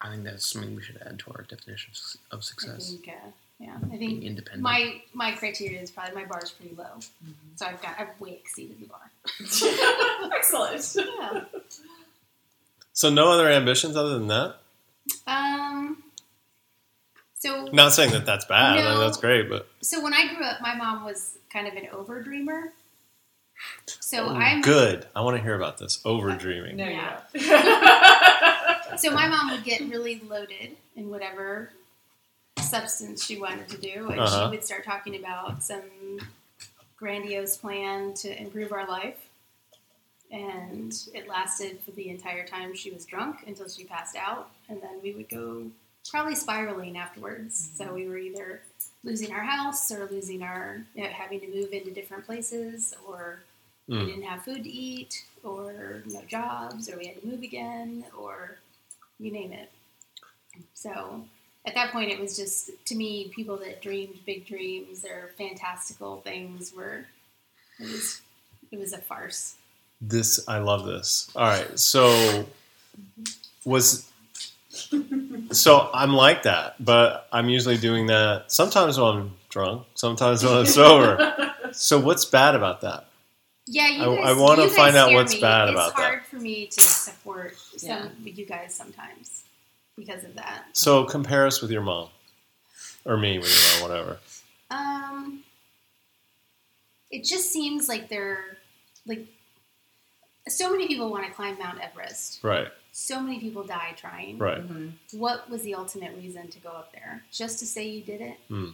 [0.00, 2.90] I think that's something we should add to our definition of su- of I success.
[2.92, 3.28] think, uh,
[3.58, 4.62] yeah, I Being think independent.
[4.62, 7.00] my my criteria is probably my bar is pretty low.
[7.56, 9.10] So I've got I've way exceeded the bar.
[10.36, 10.96] Excellent.
[10.96, 11.44] Yeah.
[12.92, 14.56] So no other ambitions other than that?
[15.26, 16.02] Um.
[17.40, 18.78] So So Not saying that that's bad.
[18.78, 21.74] I mean, that's great, but so when I grew up, my mom was kind of
[21.74, 22.72] an over dreamer.
[23.86, 25.06] So I'm Oh, good.
[25.16, 26.76] I want to hear about this over dreaming.
[26.76, 27.20] No, Yeah.
[28.96, 31.70] so my mom would get really loaded in whatever
[32.60, 34.44] substance she wanted to do, and Uh-huh.
[34.44, 35.82] she would start talking about some
[36.96, 39.16] grandiose plan to improve our life.
[40.30, 44.82] And it lasted for the entire time she was drunk until she passed out, and
[44.82, 45.70] then we would go
[46.08, 47.70] probably spiraling afterwards.
[47.76, 48.62] So we were either
[49.04, 53.40] losing our house or losing our you know, having to move into different places, or
[53.88, 54.04] Mm.
[54.04, 58.04] we didn't have food to eat, or no jobs, or we had to move again,
[58.18, 58.58] or
[59.18, 59.72] you name it.
[60.74, 61.24] So
[61.64, 66.20] at that point, it was just to me, people that dreamed big dreams or fantastical
[66.20, 67.06] things were
[67.78, 68.20] it was
[68.70, 69.54] it was a farce.
[70.02, 71.30] This I love this.
[71.34, 72.46] All right, so
[73.64, 74.10] was
[75.52, 80.52] so I'm like that, but I'm usually doing that sometimes when I'm drunk, sometimes when
[80.54, 81.54] I'm sober.
[81.72, 83.06] So what's bad about that?
[83.66, 85.40] Yeah, you I- guys, I wanna find out what's me.
[85.40, 86.02] bad it's about that.
[86.02, 88.08] It's hard for me to support some Yeah.
[88.24, 89.42] you guys sometimes
[89.96, 90.64] because of that.
[90.72, 92.08] So compare us with your mom,
[93.04, 94.18] or me with your mom, whatever.
[94.70, 95.44] Um,
[97.10, 98.56] it just seems like they're
[99.06, 99.26] like
[100.48, 102.40] so many people want to climb Mount Everest.
[102.42, 102.68] Right,
[103.00, 104.38] So many people die trying.
[104.38, 104.58] right.
[104.68, 104.92] Mhm.
[105.12, 107.24] What was the ultimate reason to go up there?
[107.30, 108.38] Just to say you did it?
[108.48, 108.70] Hmm.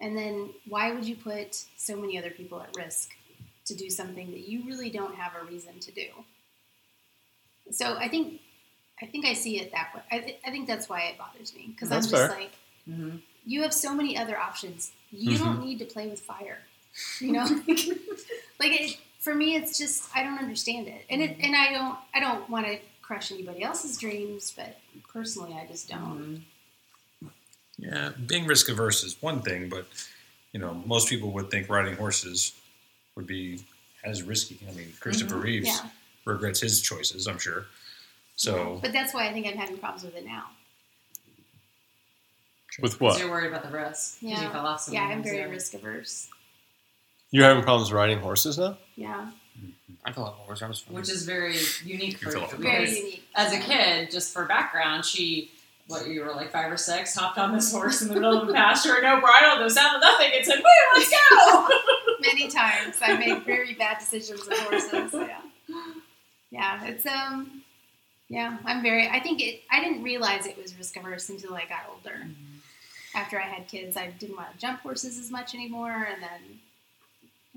[0.00, 3.16] And then why would you put so many other people at risk
[3.64, 6.08] to do something that you really don't have a reason to do?
[7.70, 8.40] So I think
[9.02, 10.02] I think I see it that way.
[10.10, 12.28] I, th- I think that's why it bothers me because I'm just fair.
[12.28, 12.52] like
[12.88, 13.22] Mhm.
[13.46, 14.92] you have so many other options.
[15.10, 15.44] You Mm-hmm.
[15.44, 16.58] don't need to play with fire.
[17.20, 17.44] You know,
[18.60, 21.98] like it, for me, it's just I don't understand it, and it and I don't
[22.14, 22.78] I don't want to
[23.08, 26.44] crush anybody else's dreams, but personally, I just don't.
[27.24, 27.30] Mhm.
[27.78, 29.86] Yeah, being risk averse is one thing, but
[30.52, 32.52] you know, most people would think riding horses
[33.14, 33.64] would be
[34.04, 34.58] as risky.
[34.68, 35.88] I mean, Christopher Reeves Yeah,
[36.26, 37.66] regrets his choices, I'm sure.
[38.36, 40.50] So but that's why I think I'm having problems with it now.
[42.80, 43.18] With 'Cause what?
[43.20, 44.20] You're worried about the risk.
[44.20, 44.44] 'cause Yeah.
[44.44, 46.28] You fell off Yeah, I'm very risk averse.
[47.30, 48.76] You're having problems riding horses now?
[48.96, 49.30] Yeah,
[50.04, 50.62] I fell off a horse.
[50.62, 50.94] I was fine.
[50.94, 52.56] Which is very unique for fell you.
[52.58, 53.24] very unique.
[53.34, 55.50] as a kid, just for background, she,
[55.86, 58.46] what, you were like five or six, hopped on this horse in the middle of
[58.46, 61.68] the pasture, no bridle, no sound of nothing, and said, Woo, let's go!
[62.20, 65.12] Many times I made very bad decisions with horses.
[65.14, 65.40] Yeah,
[66.50, 67.62] yeah, it's um,
[68.28, 69.08] yeah, I'm very.
[69.08, 69.62] I think it.
[69.70, 72.26] I didn't realize it was risk averse until I got older.
[73.14, 76.60] after I had kids, I didn't want to jump horses as much anymore, and then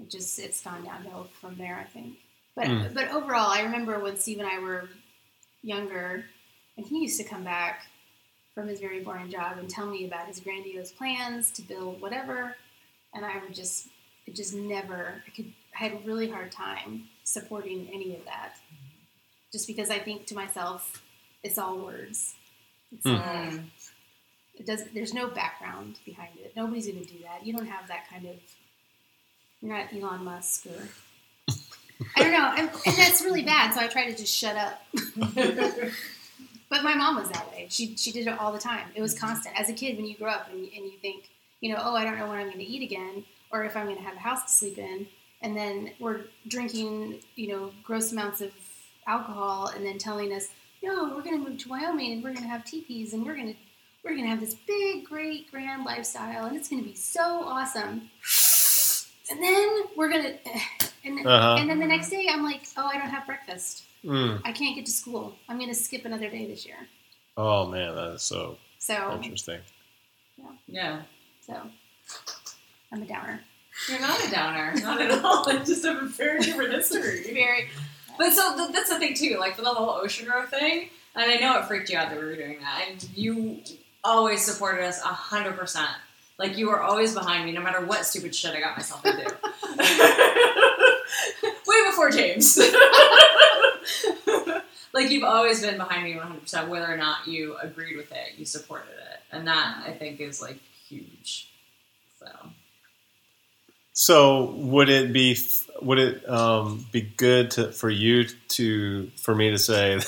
[0.01, 1.77] it just it's gone downhill from there.
[1.77, 2.17] I think,
[2.55, 2.93] but Mm.
[2.93, 4.89] but overall, I remember when Steve and I were
[5.61, 6.25] younger,
[6.77, 7.85] and he used to come back
[8.55, 12.55] from his very boring job and tell me about his grandiose plans to build whatever,
[13.13, 13.87] and I would just
[14.27, 18.55] it just never I could I had a really hard time supporting any of that,
[19.53, 21.01] just because I think to myself,
[21.43, 22.35] it's all words.
[22.91, 23.15] It's Hmm.
[23.15, 23.69] all Mm.
[24.55, 27.87] it does there's no background behind it nobody's going to do that you don't have
[27.87, 28.35] that kind of
[29.61, 31.55] you're not elon musk or
[32.15, 34.81] i don't know and, and that's really bad so i try to just shut up.
[36.69, 37.67] But my mom was that way.
[37.69, 38.87] She, she did it all the time.
[38.95, 39.59] It was constant.
[39.59, 41.29] As a kid when you grow up and, and you think
[41.61, 43.85] you know oh i don't know when i'm going to eat again or if i'm
[43.85, 45.07] going to have a house to sleep in
[45.41, 48.51] and then we're drinking you know gross amounts of
[49.07, 50.49] alcohol and then telling us
[50.83, 53.35] no we're going to move to wyoming and we're going to have teepees and we're
[53.35, 53.59] going to
[54.03, 58.09] we're gonna have this big, great, grand lifestyle, and it's gonna be so awesome.
[59.31, 60.33] And then we're gonna,
[61.05, 61.55] and, Uh-huh.
[61.59, 63.85] and then the next day, I'm like, oh, I don't have breakfast.
[64.03, 64.41] Mm.
[64.45, 65.35] I can't get to school.
[65.47, 66.75] I'm gonna skip another day this year.
[67.37, 69.61] Oh man, that is so So, interesting.
[70.67, 71.01] Yeah.
[71.45, 71.61] so
[72.91, 73.41] I'm a downer.
[73.87, 74.73] You're not a downer.
[74.81, 75.47] Not at all.
[75.49, 77.23] I just have a very different history.
[77.33, 77.69] Very.
[78.17, 81.31] But so th- that's the thing too, like for the whole ocean row thing, and
[81.31, 83.61] I know it freaked you out that we were doing that, and you
[84.03, 85.89] always supported us a hundred percent.
[86.41, 89.21] Like you were always behind me, no matter what stupid shit I got myself into.
[91.67, 92.57] Way before James.
[94.91, 98.11] like you've always been behind me one hundred percent, whether or not you agreed with
[98.11, 100.57] it, you supported it, and that I think is like
[100.89, 101.51] huge.
[102.17, 102.25] So
[103.93, 105.37] So would it be
[105.79, 109.99] would it um, be good to for you to for me to say?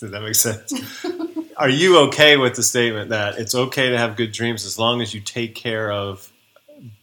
[0.00, 0.72] Does that make sense?
[1.56, 5.02] Are you okay with the statement that it's okay to have good dreams as long
[5.02, 6.30] as you take care of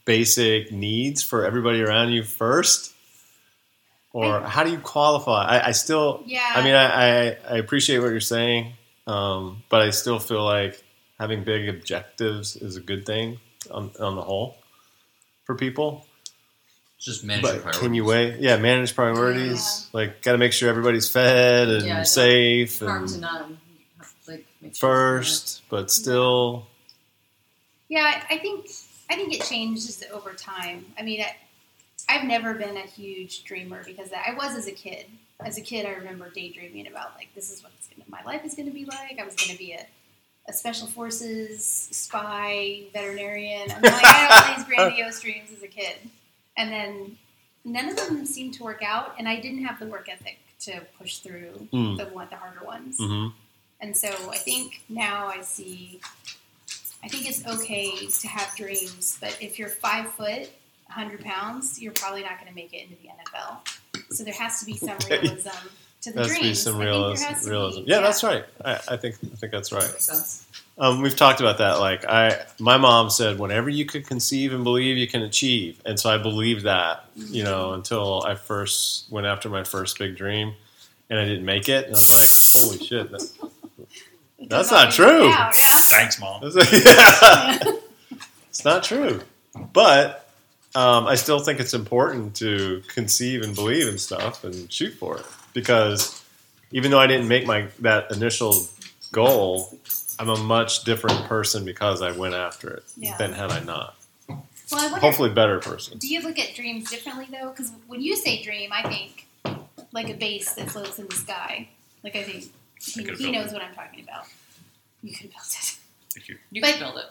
[0.05, 2.93] basic needs for everybody around you first?
[4.13, 5.43] Or how do you qualify?
[5.43, 6.49] I, I still, Yeah.
[6.55, 8.71] I mean, I, I, I appreciate what you're saying,
[9.07, 10.81] um, but I still feel like
[11.19, 14.57] having big objectives is a good thing on on the whole
[15.43, 16.05] for people.
[17.05, 17.81] Just manage your But priorities.
[17.81, 18.37] can you weigh?
[18.39, 19.87] Yeah, manage priorities.
[19.93, 23.43] Like, got to make sure everybody's fed and Yeah, safe Harm to none.
[23.43, 23.57] Um,
[24.27, 26.65] like make sure- first, but still.
[27.89, 28.65] Yeah, I think
[29.09, 30.87] I think it changes over time.
[30.97, 31.35] I mean, I,
[32.09, 35.05] I've never been a huge dreamer because I was as a kid.
[35.41, 38.55] As a kid, I remember daydreaming about like this is what gonna, my life is
[38.55, 39.19] going to be like.
[39.19, 39.85] I was going to be a,
[40.49, 43.69] a special forces spy, veterinarian.
[43.69, 45.97] I, mean, like, I had all these grandiose dreams as a kid,
[46.57, 47.17] and then
[47.63, 49.15] none of them seemed to work out.
[49.17, 51.97] And I didn't have the work ethic to push through Mm.
[51.97, 52.97] the one, the harder ones.
[52.99, 53.27] hmm
[53.81, 55.99] And so I think now I see,
[57.03, 60.49] I think it's okay to have dreams, but if you're five foot,
[60.87, 63.59] 100 pounds, you're probably not going to make it into the NFL.
[64.11, 65.19] So there has to be some Okay.
[65.19, 65.49] realism
[66.05, 66.49] to the There has to dreams.
[66.49, 67.23] be some realism.
[67.23, 67.83] there has to realism.
[67.83, 68.45] be, Yeah, that's right.
[68.63, 69.83] I, I think I think that's right.
[69.83, 70.47] Makes sense.
[70.77, 71.79] Um, we've talked about that.
[71.79, 75.81] Like I, my mom said, whenever you could conceive and believe, you can achieve.
[75.85, 80.17] And so I believed that, you know, until I first went after my first big
[80.17, 80.53] dream,
[81.09, 81.85] and I didn't make it.
[81.85, 83.49] And I was like, holy shit, that,
[84.49, 85.29] That's not true.
[85.29, 85.77] out, yeah.
[85.77, 86.43] Thanks, mom.
[86.55, 87.57] yeah.
[88.49, 89.21] it's not true.
[89.71, 90.29] But
[90.75, 95.19] um, I still think it's important to conceive and believe in stuff and shoot for
[95.19, 96.23] it because
[96.71, 98.67] even though I didn't make my that initial
[99.11, 99.75] goal,
[100.19, 103.17] I'm a much different person because I went after it Yeah.
[103.17, 103.95] than had I not.
[104.29, 105.97] Well, I wonder, Hopefully, better person.
[105.97, 107.49] do you look at dreams differently though?
[107.49, 109.25] Because when you say dream, I think
[109.91, 111.69] like a base that floats in the sky.
[112.03, 113.53] Like I think he, could've he knows it.
[113.53, 114.25] what I'm talking about.
[115.01, 115.77] You could build it.
[116.13, 116.37] Thank you.
[116.51, 117.01] You But- can build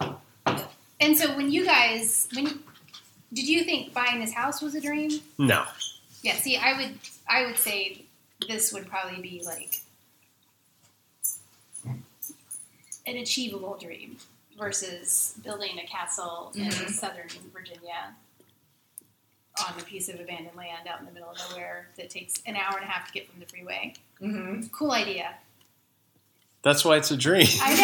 [0.57, 0.67] it.
[1.01, 2.59] And so when you guys, when you,
[3.33, 5.11] did you think buying this house was a dream?
[5.39, 5.65] No,
[6.23, 6.35] Yeah.
[6.37, 8.03] See, I would, I would say
[8.49, 9.81] this would probably be like
[13.07, 14.17] an achievable dream
[14.59, 16.91] versus building a castle in Mhm.
[16.91, 18.15] southern Virginia
[19.67, 22.57] on a piece of abandoned land out in the middle of nowhere that takes an
[22.57, 23.95] hour and a half to get from the freeway.
[24.21, 24.67] Mm-hmm.
[24.69, 25.37] Cool idea.
[26.63, 27.47] that's why it's a dream.
[27.61, 27.75] I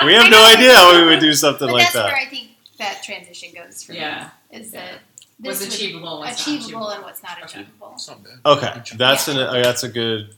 [0.00, 0.06] know.
[0.06, 2.14] we have no idea how we would do something but like that's where that.
[2.14, 4.30] I think that transition goes for Yeah.
[4.50, 4.58] me.
[4.60, 4.80] Is Yeah.
[4.92, 6.18] that What's this would- achievable?
[6.18, 7.92] What's achievable not and what's not achievable.
[7.94, 8.32] It's not bad.
[8.44, 9.54] Okay, that's Yeah.
[9.56, 10.34] an that's a good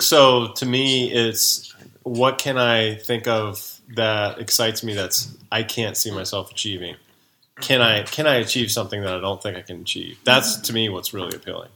[0.00, 5.96] So to me, it's what can I think of that excites me that's I can't
[5.96, 6.96] see myself achieving.
[7.60, 10.18] Can I can I achieve something that I don't think I can achieve?
[10.24, 11.68] That's to me what's really appealing.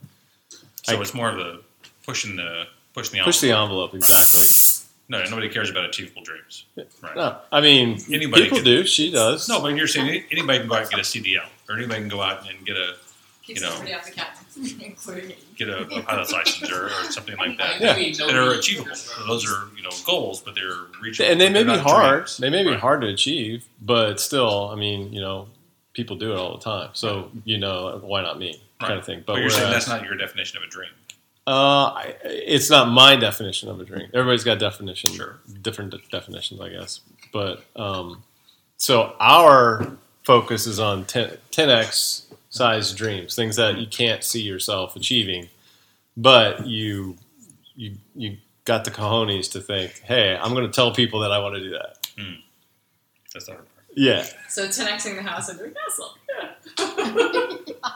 [0.82, 1.62] So I- it's more of the
[2.06, 3.26] pushing the pushing the envelope.
[3.34, 4.80] Push the envelope exactly.
[5.06, 6.64] No, nobody cares about achievable dreams.
[6.76, 7.14] Right.
[7.16, 8.86] No, I mean Anybody people can- do.
[8.86, 9.48] She does.
[9.48, 12.08] No, but you're saying anybody can go out and get a CDL, or anybody can
[12.08, 12.94] go out and get a
[13.42, 13.70] Keep You know.
[13.72, 14.28] somebody off the couch,
[14.80, 15.36] including me.
[15.54, 17.78] get a, a pilot's license or, or something like that.
[17.78, 17.92] Yeah.
[18.26, 18.94] That are achievable.
[18.96, 20.72] So those are you know goals, but they're
[21.02, 21.30] reachable.
[21.30, 22.20] and they may be hard.
[22.20, 22.38] dreams.
[22.38, 22.80] They may be Right.
[22.80, 25.48] hard to achieve, but still, I mean, you know,
[25.92, 26.88] people do it all the time.
[26.94, 28.62] So you know, why not me?
[28.80, 28.98] Kind Right.
[28.98, 29.22] of thing.
[29.26, 30.88] But, But you're saying that's not your definition of a dream.
[31.46, 31.50] Uh,
[31.92, 34.08] I, it's not my definition of a dream.
[34.14, 35.36] Everybody's got definitions, Sure.
[35.60, 37.00] different de- definitions, I guess.
[37.30, 38.22] But um,
[38.78, 44.96] so our focus is on 10, 10x size dreams, things that you can't see yourself
[44.96, 45.48] achieving,
[46.16, 47.16] but you
[47.76, 51.38] you you got the cojones to think, hey, I'm going to tell people that I
[51.38, 52.08] want to do that.
[52.18, 52.34] Hmm.
[53.32, 53.84] That's the hard part.
[53.96, 56.16] Yeah, So 10xing the house into a castle.
[56.28, 57.94] Yeah.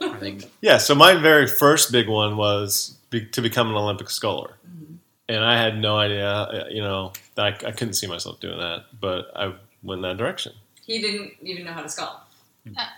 [0.00, 0.78] I think yeah.
[0.78, 4.56] So my very first big one was be, to become an Olympic sculler.
[4.68, 4.94] Mm-hmm.
[5.28, 9.26] and I had no idea, you know, I, I couldn't see myself doing that, but
[9.36, 10.52] I went in that direction.
[10.88, 12.26] He didn't even know how to skull.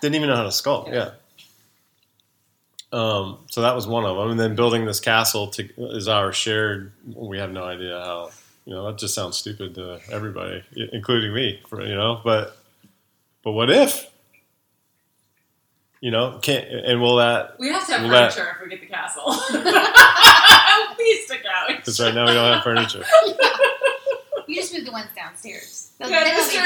[0.00, 0.88] Didn't even know how to skull.
[0.90, 1.10] Yeah.
[2.92, 6.32] Um, so that was one of them, and then building this castle to, is our
[6.32, 6.92] shared.
[7.14, 8.30] We have no idea how.
[8.66, 11.60] You know, that just sounds stupid to everybody, including me.
[11.68, 12.56] For you know, but
[13.42, 14.08] but what if?
[16.00, 17.56] You know, can't and will that?
[17.58, 19.32] We have to have Well, that- furniture if we get the castle.
[20.96, 21.68] Please stick out.
[21.76, 23.04] Because right now we don't have furniture.
[24.50, 25.92] You just move the ones downstairs.
[26.00, 26.62] Those, Yeah, that's true.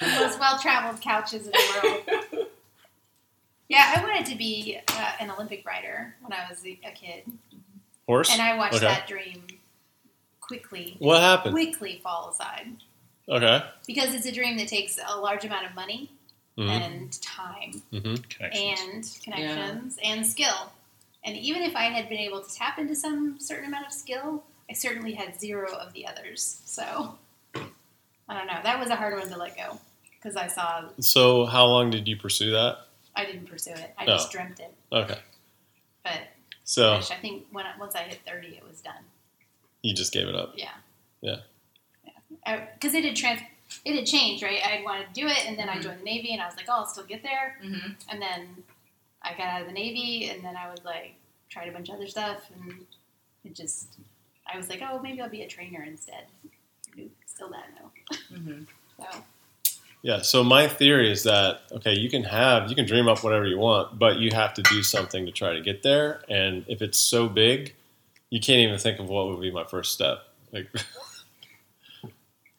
[0.00, 2.48] The most well-traveled couches in the world.
[3.68, 7.24] Yeah, I wanted to be uh, an Olympic rider when I was a a kid,
[8.06, 8.30] Horse.
[8.32, 8.86] and I watched Okay.
[8.86, 9.42] that dream
[10.40, 11.52] quickly, What happened?
[11.54, 12.68] quickly fall aside
[13.28, 13.62] Okay.
[13.86, 16.10] because it's a dream that takes a large amount of money
[16.56, 18.80] hmm and time hmm Connections.
[18.80, 20.72] and connections and skill.
[21.24, 24.44] And even if I had been able to tap into some certain amount of skill,
[24.70, 26.60] I certainly had zero of the others.
[26.64, 27.18] So
[27.54, 27.60] I
[28.38, 28.60] don't know.
[28.62, 29.78] That was a hard one to let go
[30.16, 32.78] because I saw So, how long did you pursue that?
[33.16, 33.94] I didn't pursue it.
[33.98, 34.06] I Oh.
[34.06, 34.72] just dreamt it.
[34.92, 35.18] Okay.
[36.02, 36.20] But
[36.64, 39.04] So, gosh, I think when I, once I hit thirty, it was done.
[39.82, 40.54] You just gave it up.
[40.56, 40.72] Yeah.
[41.20, 41.40] Yeah.
[42.74, 43.40] Because it had trans,
[43.84, 44.60] it had changed, right?
[44.66, 45.82] I wanted to do it, and then I Mhm.
[45.82, 47.58] joined the Navy, and I was like, oh, I'll still get there.
[47.62, 47.92] Mm-hmm.
[48.08, 48.64] And then
[49.22, 51.14] I got out of the Navy, and then I was like,
[51.50, 52.86] tried a bunch of other stuff, and
[53.44, 53.96] it just,
[54.52, 56.24] I was like, oh, maybe I'll be a trainer instead.
[56.96, 58.16] Nope, Still that no.
[58.36, 58.62] Mm-hmm.
[59.12, 59.24] So
[60.02, 60.22] Yeah.
[60.22, 63.58] So my theory is that okay, you can have you can dream up whatever you
[63.58, 66.22] want, but you have to do something to try to get there.
[66.28, 67.74] And if it's so big,
[68.30, 70.18] you can't even think of what would be my first step.
[70.52, 70.68] Like.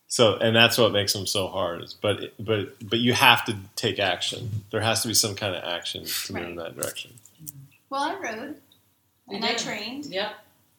[0.07, 1.83] So and that's what makes them so hard.
[1.83, 4.49] is- But but but you have to take action.
[4.71, 7.11] There has to be some kind of action to move in that direction.
[7.89, 8.55] well, I rode,
[9.29, 10.31] You and I trained, Yep,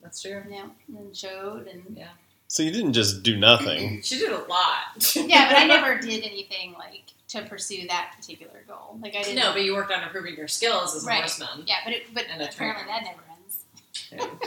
[0.07, 0.41] that's true.
[0.49, 2.07] yeah, and showed, and yeah.
[2.49, 4.01] So you didn't just do nothing.
[4.03, 4.95] She did a lot.
[5.15, 8.97] yeah, but I never did anything like to pursue that particular goal.
[9.01, 9.35] Like I didn't.
[9.39, 11.19] No, but you worked on improving your skills as a Right.
[11.19, 11.65] horseman.
[11.67, 14.41] yeah, but it, but And apparently that never ends.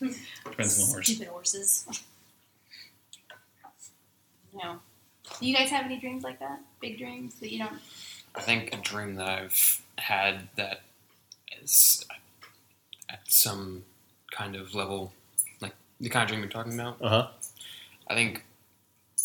[0.44, 1.06] Depends on the horse.
[1.06, 1.86] Stupid horses.
[4.54, 4.78] No.
[5.40, 6.60] Do you guys have any dreams like that?
[6.80, 7.80] Big dreams that you don't?
[8.34, 10.82] I think a dream that I've had that
[11.62, 12.04] is
[13.08, 13.84] at some
[14.32, 15.12] kind of level,
[15.60, 16.96] like the kind of dream you're talking about.
[17.00, 17.28] Uh huh.
[18.08, 18.44] I think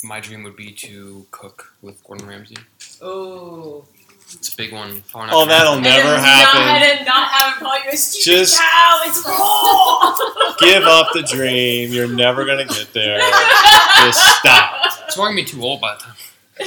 [0.04, 2.58] my dream would be to cook with Gordon Ramsay.
[3.02, 3.86] Oh.
[4.34, 5.02] It's a big one.
[5.10, 5.84] Probably not Oh, gonna that'll happen.
[5.84, 6.62] never and happen.
[6.62, 9.00] Not, and not have him call you a stupid Just- cow.
[9.06, 10.56] It's cool.
[10.60, 11.92] Give up the dream.
[11.94, 13.20] You're never gonna get there.
[13.96, 14.74] Just stop.
[15.08, 16.16] It's gonna be too old by the time.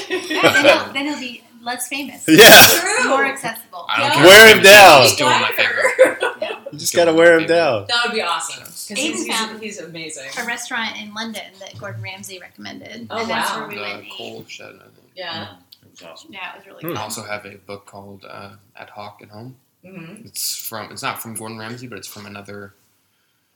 [0.09, 0.21] then,
[0.65, 2.69] he'll, then he'll be less famous, Yeah.
[2.81, 3.09] True.
[3.11, 3.87] more accessible.
[3.89, 4.27] I don't Yeah.
[4.27, 5.03] Wear him down.
[5.03, 6.17] He's still one of my favorite.
[6.73, 7.87] You just gotta wear him down.
[7.89, 8.63] That would be awesome.
[8.63, 10.29] Aiden he's, he's, he's amazing.
[10.41, 13.59] A restaurant in London that Gordon Ramsay recommended, Oh, and that's wow.
[13.59, 13.95] where we The went.
[13.95, 14.13] and ate.
[14.17, 14.77] coal shed.
[14.77, 15.11] I think.
[15.17, 15.55] Yeah.
[15.83, 16.33] It was awesome.
[16.33, 16.89] Yeah, it was really Hmm.
[16.91, 16.97] good.
[16.97, 19.57] I also have a book called uh, Ad Hoc at Home.
[19.85, 20.27] Mm-hmm.
[20.27, 20.93] It's from.
[20.93, 22.73] It's not from Gordon Ramsay, but it's from another.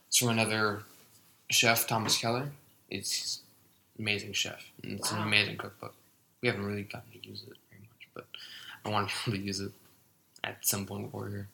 [0.09, 0.83] It's from another
[1.49, 2.49] chef, Thomas Keller.
[2.89, 3.39] It's
[3.97, 4.61] amazing chef.
[4.83, 5.19] And it's Wow.
[5.21, 5.93] an amazing cookbook.
[6.41, 7.64] We haven't really gotten to use it very much, but
[8.85, 9.71] I want to be able to use it
[10.43, 11.47] at some point before here,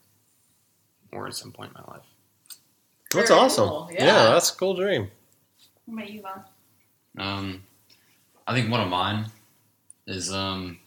[1.14, 2.06] or at some point in my life.
[3.14, 3.68] That's Very awesome.
[3.70, 4.06] cool, Yeah.
[4.06, 4.24] yeah.
[4.32, 5.10] that's a cool dream.
[5.86, 6.44] What about you, Vaughn?
[7.18, 7.64] Um,
[8.48, 9.26] I think one of mine
[10.08, 10.80] is um,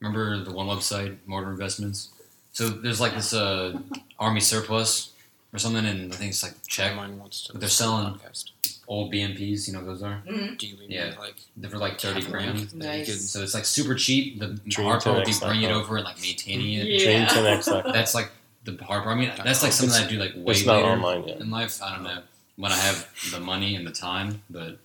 [0.00, 2.08] remember the one website, Mortar Investments.
[2.52, 3.78] So there's like this uh,
[4.18, 5.12] army surplus
[5.52, 7.52] or something, and I think it's like Czech Mine wants to.
[7.52, 8.50] But they're selling- Podcast.
[8.90, 9.66] Old BMPs.
[9.68, 10.20] You know those are?
[10.28, 10.54] Mm-hmm.
[10.56, 11.14] Do you mean Yeah.
[11.18, 12.58] like They're for like thirty half grand.
[12.58, 13.06] week that you Nice.
[13.06, 14.38] could- So it's like super cheap.
[14.40, 16.86] The Dream hard part would be bringing it over and like maintaining it.
[16.86, 17.26] Yeah.
[17.28, 17.92] Dream 10x.
[17.92, 18.30] That's like
[18.64, 19.16] the hard part.
[19.16, 21.40] I mean, that's like something It's- I do like way It's not later online yet.
[21.40, 21.80] in life.
[21.82, 22.22] I don't know
[22.56, 24.76] when I have the money and the time, but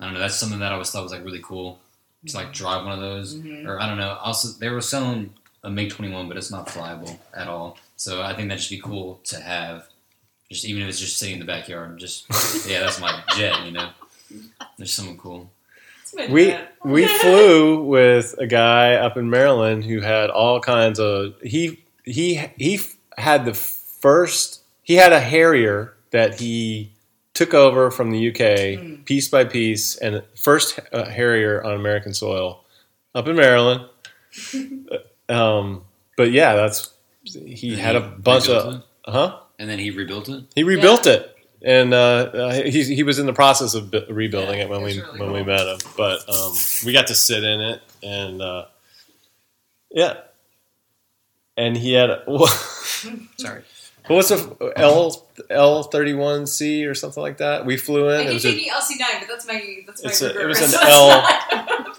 [0.00, 0.20] I don't know.
[0.20, 1.80] That's something that I always thought was like really cool
[2.28, 3.66] to like drive one of those, Mhm.
[3.66, 4.16] or I don't know.
[4.22, 5.34] Also, they were selling
[5.64, 7.76] a MiG twenty one, but it's not flyable at all.
[7.96, 9.88] So I think that should be cool to have,
[10.52, 11.98] just even if it's just sitting in the backyard.
[11.98, 12.26] Just
[12.68, 13.64] yeah, that's my jet.
[13.64, 13.90] You know,
[14.76, 15.50] there's something cool.
[16.30, 21.82] We we flew with a guy up in Maryland who had all kinds of he
[22.04, 26.92] he he f- had the first he had a Harrier that he
[27.34, 28.36] took over from the UK
[28.78, 29.04] Mm.
[29.06, 32.62] piece by piece and first uh, Harrier on American soil
[33.14, 33.86] up in Maryland.
[35.28, 35.82] um,
[36.16, 36.92] but yeah, that's
[37.24, 39.38] he had a bunch of huh.
[39.62, 40.44] And then he rebuilt it.
[40.56, 41.96] He rebuilt it, and uh,
[42.34, 45.00] uh, he he was in the process of bu- rebuilding Yeah, it when it we
[45.00, 45.78] really when we met him.
[45.96, 46.52] But um,
[46.84, 48.64] we got to sit in it, and uh,
[49.90, 50.14] yeah,
[51.56, 52.50] and he had a, what
[53.38, 53.62] Sorry.
[54.10, 57.64] was a L L thirty one C or something like that.
[57.64, 58.28] We flew I in.
[58.28, 60.80] It was a thinking LC9, but that's my that's my It's a- it was an
[60.82, 61.28] L-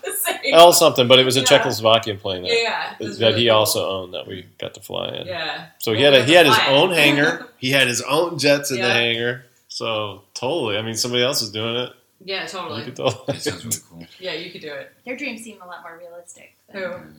[0.43, 0.67] it's not the same.
[0.67, 1.45] L something, but it was a Yeah.
[1.45, 2.95] Czechoslovakian plane that, yeah.
[2.99, 3.55] it that really he cool.
[3.57, 5.27] also owned that we got to fly in.
[5.27, 5.65] Yeah.
[5.79, 7.47] So he had a, he had his to own hangar.
[7.57, 9.45] He had his own jets in the hangar.
[9.67, 11.89] So totally, I mean, somebody else is doing it.
[12.25, 12.83] Yeah, You totally.
[12.83, 13.35] could totally.
[13.37, 14.07] It sounds really cool.
[14.19, 14.91] Yeah, you could do it.
[15.05, 16.87] Their dreams seem a lot more realistic than Who?
[16.89, 17.09] Mm-hmm.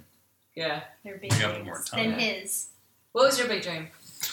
[0.55, 0.81] Yeah.
[1.03, 2.21] their big We got a little dreams more than time.
[2.21, 2.69] his.
[3.13, 3.89] What was your big dream?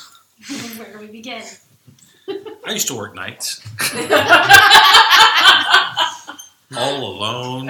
[0.78, 1.44] Where do we begin?
[2.66, 3.62] I used to work nights
[6.78, 7.70] all alone.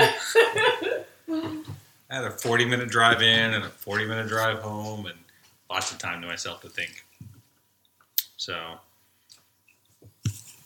[1.31, 5.17] I had a 40 minute drive in and a 40 minute drive home, and
[5.69, 7.05] lots of time to myself to think.
[8.37, 8.59] So,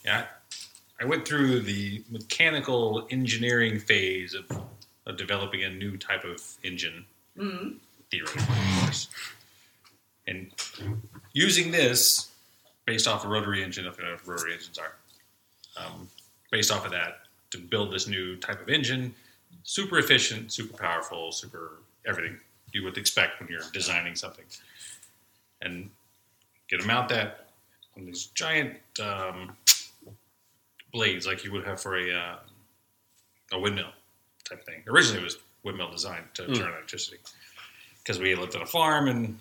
[0.03, 0.25] yeah,
[0.99, 4.45] I went through the mechanical engineering phase of,
[5.05, 7.05] of developing a new type of engine,
[7.37, 7.75] mm
[8.11, 9.07] theoretically, of course.
[10.27, 10.51] And
[11.33, 12.31] using this,
[12.85, 14.93] based off a rotary engine, if you know what rotary engines are,
[15.83, 16.07] um,
[16.51, 19.13] based off of that, to build this new type of engine,
[19.65, 22.37] super efficient, super powerful, super everything
[22.71, 24.45] you would expect when you're designing something.
[25.61, 25.89] And
[26.69, 27.49] get to mount that
[27.97, 29.57] on these giant um,
[30.93, 32.35] blades like you would have for a uh,
[33.51, 33.91] a windmill
[34.47, 34.83] type thing.
[34.87, 36.57] Originally, it was windmill designed to Mm.
[36.57, 37.17] turn electricity
[38.03, 39.39] because we lived on a farm and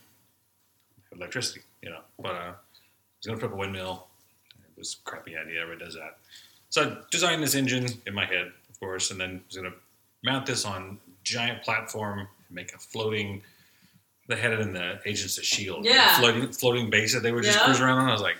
[1.13, 2.01] electricity, you know.
[2.19, 4.07] But uh, I was going to put up a windmill.
[4.51, 5.61] It was a crappy idea.
[5.63, 6.19] Everybody does that.
[6.71, 9.71] So I designed this engine in my head, of course, and then I was going
[9.71, 9.77] to
[10.25, 13.43] mount this on giant platform, make a floating.
[14.27, 16.17] They had it in the Agents of Shield, Yeah.
[16.19, 17.65] floating floating base that they would just Yeah.
[17.67, 18.09] cruise around on.
[18.09, 18.39] I was like,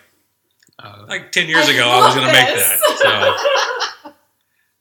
[0.79, 2.79] Uh, like ten years I ago, I was going to make that.
[4.03, 4.13] So,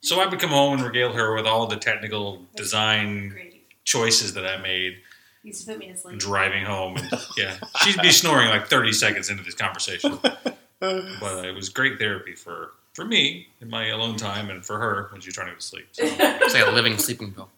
[0.16, 3.66] so I would come home and regale her with all the technical design Great.
[3.84, 4.96] choices that I made
[5.44, 6.18] Used to put me to sleep.
[6.18, 6.96] driving home.
[6.96, 11.68] And, yeah, she'd be snoring like thirty seconds into this conversation, but uh, it was
[11.68, 15.48] great therapy for for me in my alone time, and for her when she's trying
[15.48, 15.86] to go to sleep.
[15.92, 17.50] So, it's like a living sleeping pill.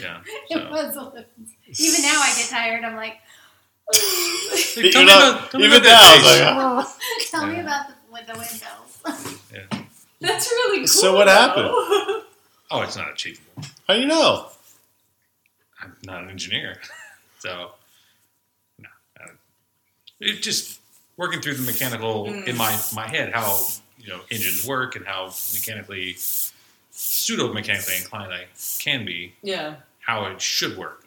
[0.00, 0.20] yeah.
[0.50, 1.24] It was a little-
[1.78, 2.84] Even now, I get tired.
[2.84, 3.16] I'm like,
[3.92, 6.98] Hey, You're tell me about, tell me even about that now, face.
[7.16, 9.78] it's tell me about the, with the wind bells.
[10.20, 10.86] That's really cool.
[10.86, 11.32] So what though.
[11.32, 11.66] happened?
[12.70, 13.64] Oh, it's not achievable.
[13.88, 14.46] How do you know?
[15.82, 16.80] I'm not an engineer,
[17.40, 17.72] so
[18.78, 18.88] no.
[19.20, 19.24] I
[20.20, 20.80] It just
[21.16, 22.46] working through the mechanical Mm.
[22.46, 23.58] in my my head how
[24.02, 26.16] you know engines work and how mechanically
[26.90, 28.46] pseudo mechanically inclined I
[28.80, 29.76] can be, yeah.
[30.00, 31.04] how it should work,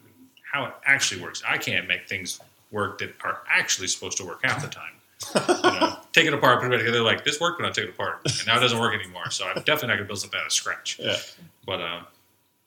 [0.52, 1.44] how it actually works.
[1.48, 2.40] I can't make things
[2.72, 4.92] work that are actually supposed to work half the time.
[5.36, 7.02] You know, take it apart, put it back together.
[7.02, 9.30] Like this worked, but I took it apart, and now it doesn't work anymore.
[9.32, 11.00] So I'm definitely not going to build something out of scratch.
[11.00, 11.18] Yeah.
[11.66, 12.06] But um,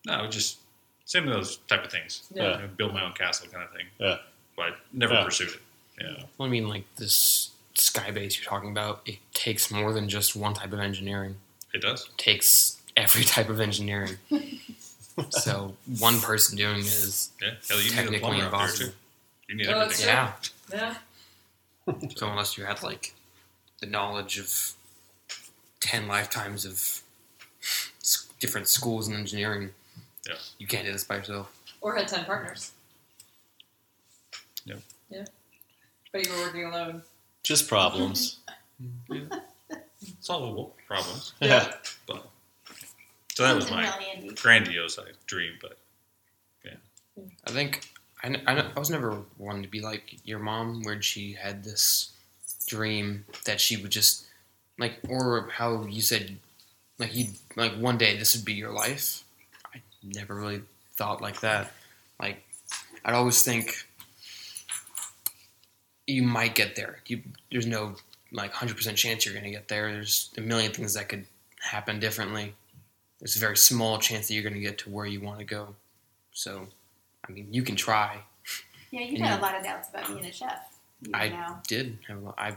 [0.06, 0.58] no, just
[1.04, 2.22] same with those type of things.
[2.34, 2.42] Yeah.
[2.56, 3.86] You know, build my own castle kind of thing.
[3.98, 4.16] Yeah.
[4.56, 5.24] But never Yeah.
[5.24, 5.60] pursued it.
[6.00, 6.22] Yeah.
[6.36, 10.34] Well, I mean, like this sky base you're talking about, it takes more than just
[10.36, 11.36] one type of engineering.
[11.74, 12.06] It does.
[12.08, 14.16] It takes every type of engineering.
[15.30, 17.50] so one person doing it is Yeah.
[17.68, 18.90] Hell, you need a technically there impossible.
[18.90, 18.96] too.
[19.48, 20.06] You need oh, Well, everything.
[20.06, 20.32] Yeah.
[20.72, 20.94] Yeah.
[22.16, 23.14] So unless you had like
[23.80, 24.72] the knowledge of
[25.80, 27.00] ten lifetimes of
[28.40, 29.70] different schools in engineering,
[30.28, 30.34] Yeah.
[30.58, 31.50] you can't do this by yourself.
[31.80, 32.72] Or had 10 partners.
[34.66, 34.76] Yeah.
[35.10, 35.24] Yeah.
[36.12, 37.02] But you were working alone.
[37.48, 38.40] Just problems.
[40.20, 41.32] Solvable problems.
[41.40, 41.72] yeah.
[42.06, 42.28] But
[43.32, 43.90] so that was my
[44.36, 45.54] grandiose dream.
[45.62, 45.78] But
[46.62, 46.74] yeah.
[47.46, 47.88] I think
[48.22, 52.10] I, I, I was never one to be like your mom, where she had this
[52.66, 54.26] dream that she would just
[54.78, 56.36] like, or how you said,
[56.98, 59.24] like you like one day this would be your life.
[59.74, 60.60] I never really
[60.98, 61.72] thought like that.
[62.20, 62.44] Like
[63.06, 63.87] I'd always think
[66.08, 66.98] you might get there.
[67.06, 67.94] You there's no
[68.32, 69.92] like hundred percent chance you're gonna get there.
[69.92, 71.26] There's a million things that could
[71.60, 72.54] happen differently.
[73.20, 75.74] There's a very small chance that you're gonna get to where you want to go.
[76.32, 76.66] So,
[77.28, 78.18] I mean, you can try.
[78.90, 80.60] Yeah, you've And had you- a lot of doubts about being a chef.
[81.14, 81.58] I- know.
[81.66, 82.56] Did have a lot, I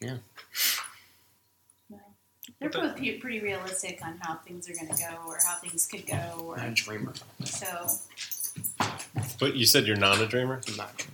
[0.00, 0.18] yeah.
[2.60, 6.06] They're both pretty realistic on how things are going to go or how things could
[6.06, 6.44] go.
[6.46, 7.12] Or, I'm a dreamer.
[7.44, 7.86] so,
[9.40, 10.60] But you said you're not a dreamer?
[10.68, 11.06] I'm not.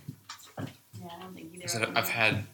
[1.23, 2.45] Yeah, I don't think either I said of them I've had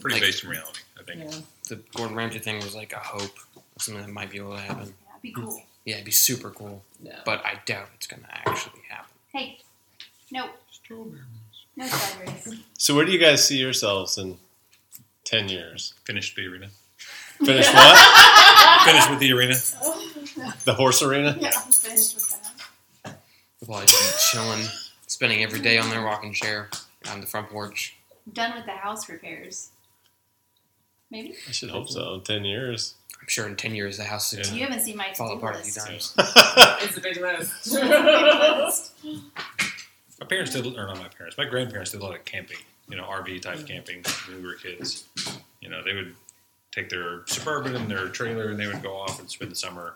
[0.00, 1.20] pretty Like- based in reality, I think.
[1.32, 1.40] Yeah.
[1.68, 3.36] the Gordon Ramsay thing was like a hope,
[3.78, 4.86] something that might be able to happen.
[4.86, 5.62] Yeah, it'd be cool.
[5.84, 7.20] Yeah, it'd be super cool, Yeah.
[7.24, 9.10] but I doubt it's gonna actually happen.
[9.32, 9.58] Hey,
[10.30, 10.50] no, no
[11.86, 12.60] strawberries.
[12.78, 14.38] So where do you guys see yourselves in
[15.24, 15.94] 10 years?
[16.04, 16.68] Finished the arena.
[17.44, 18.84] Finish what?
[18.84, 19.54] Finished with the arena.
[20.64, 21.36] The horse arena?
[21.40, 23.22] yeah, I'm finished with that.
[23.60, 24.66] We'll probably just be chilling,
[25.06, 26.68] spending every day on their rocking chair
[27.08, 27.96] on the front porch.
[28.30, 29.70] Done with the house repairs.
[31.10, 32.14] Maybe I should hope so.
[32.14, 32.94] In 10 years.
[33.22, 34.54] I'm sure in ten years the house is Yeah.
[34.56, 36.16] you haven't seen my fall to-do apart a few list.
[36.16, 36.34] times.
[36.82, 37.76] It's a big list.
[40.20, 42.58] My parents did, or not my parents, my grandparents did a lot of camping,
[42.88, 43.66] you know, RV type mm.
[43.66, 45.04] camping when we were kids.
[45.60, 46.14] You know, they would
[46.72, 49.94] take their Suburban and their trailer and they would go off and spend the summer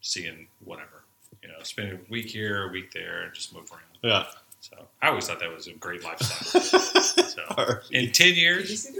[0.00, 1.02] seeing whatever.
[1.42, 3.82] You know, spend a week here, a week there, and just move around.
[4.02, 4.24] Yeah.
[4.64, 6.62] So I always thought that was a great lifestyle.
[6.62, 8.90] so in 10 years,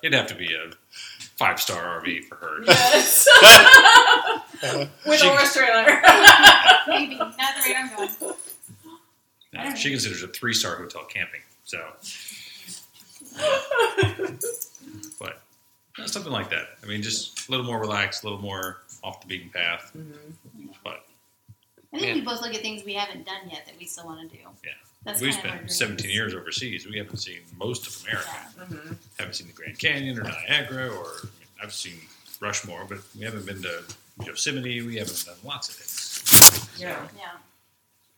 [0.00, 0.70] it'd have to be a
[1.36, 2.62] five star RV for her.
[2.64, 3.26] Yes.
[5.04, 6.02] With She- a horse trailer.
[6.86, 8.34] Maybe not the rate I'm going.
[9.52, 11.40] Now, she considers a three star hotel camping.
[11.64, 11.84] So,
[15.18, 15.40] but
[15.98, 16.66] you something like that.
[16.82, 19.90] I mean, just a little more relaxed, a little more off the beaten path.
[20.84, 21.04] But
[21.92, 22.14] I think Yeah.
[22.14, 24.42] we both look at things we haven't done yet that we still want to do.
[24.64, 24.72] Yeah.
[25.04, 26.86] that's we've kind of our spent 17 years overseas.
[26.86, 28.30] We haven't seen most of America.
[28.56, 28.64] Yeah.
[28.66, 28.96] Mhm.
[29.18, 31.98] Haven't seen the Grand Canyon or Niagara, or I mean, I've seen
[32.40, 33.82] Rushmore, but we haven't been to
[34.24, 34.80] Yosemite.
[34.82, 36.80] We haven't done lots of things.
[36.80, 37.08] Yeah.
[37.18, 37.32] Yeah.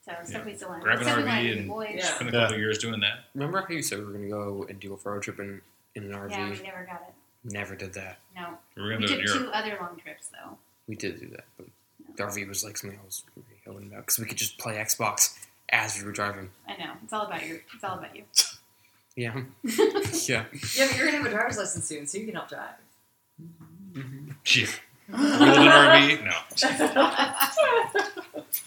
[0.04, 0.44] So stuff Yeah.
[0.44, 1.94] we still want to Grab an RV and- boys.
[1.96, 2.14] Yeah.
[2.14, 2.40] Spent a Yeah.
[2.42, 3.24] couple of years doing that.
[3.34, 5.62] Remember how you said we were gonna go and do a road trip in,
[5.94, 6.30] in an RV?
[6.32, 7.14] Yeah, we never got it.
[7.50, 8.18] Never did that.
[8.36, 9.50] No, We're we gonna do it in two Europe.
[9.54, 10.58] other long trips though.
[10.86, 11.66] We did do that, but
[12.16, 12.98] the RV was like something
[13.66, 15.38] I was really hoping about because we could just play Xbox
[15.70, 16.50] as we were driving.
[16.68, 17.60] I know it's all about you.
[17.74, 18.24] It's all about you.
[19.16, 19.76] Yeah, yeah.
[20.26, 20.44] Yeah,
[20.88, 22.74] but you're gonna have a driver's license soon, so you can help drive.
[23.94, 24.66] hmm Yeah.
[25.08, 26.24] Golden RV?
[26.24, 26.34] No.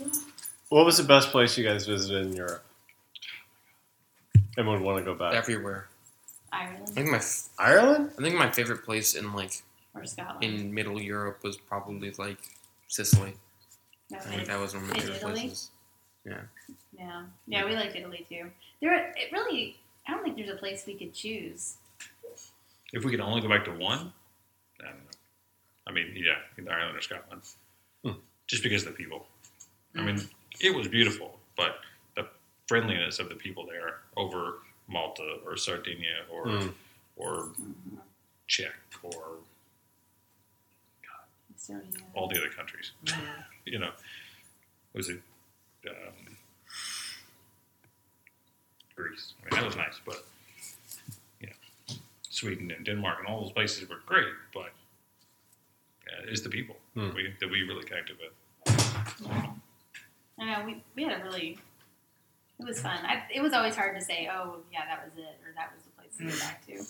[0.69, 2.63] What was the best place you guys visited in Europe?
[4.57, 5.33] And would want to go back?
[5.33, 5.87] Everywhere.
[6.51, 8.11] I Ireland think my f- Ireland?
[8.17, 10.43] I think my favorite place in like or Scotland.
[10.43, 12.37] in Middle Europe was probably like
[12.87, 13.33] Sicily.
[14.09, 15.33] No, I think that was one of my in favorite Italy?
[15.41, 15.69] places.
[16.25, 16.37] yeah,
[16.97, 18.49] yeah, Yeah, we liked Italy too.
[18.81, 19.77] There, it really.
[20.07, 21.75] I don't think there's a place we could choose.
[22.93, 24.13] If we could only go back to one,
[24.79, 25.01] I don't know.
[25.87, 27.41] I mean, yeah, either Ireland or Scotland.
[28.03, 28.11] Hmm.
[28.47, 29.25] Just because of the people.
[29.95, 30.21] I mean,
[30.61, 31.77] it was beautiful, but
[32.15, 32.27] the
[32.67, 36.73] friendliness of the people there over Malta or Sardinia or Mm.
[37.17, 37.49] or
[38.47, 39.37] Czech or
[41.67, 42.01] So yeah.
[42.13, 42.91] all the other countries.
[43.65, 43.91] you know,
[44.93, 45.21] was it
[45.89, 46.37] um,
[48.95, 49.33] Greece?
[49.41, 50.25] I mean, that was nice, but
[51.41, 51.95] you know,
[52.29, 54.71] Sweden and Denmark and all those places were great, but
[56.07, 57.13] uh, it's the people Hmm.
[57.13, 58.33] we, that we really connected with.
[60.39, 61.59] I know we, we had a really.
[62.59, 62.97] It was fun.
[63.05, 65.83] I, it was always hard to say, oh yeah, that was it, or that was
[65.83, 66.83] the place to go back to.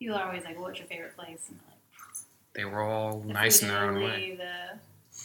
[0.00, 1.75] People are always like, well, "What's your favorite place?" And like,
[2.56, 4.34] They were all the nice in their own way.
[4.36, 4.78] The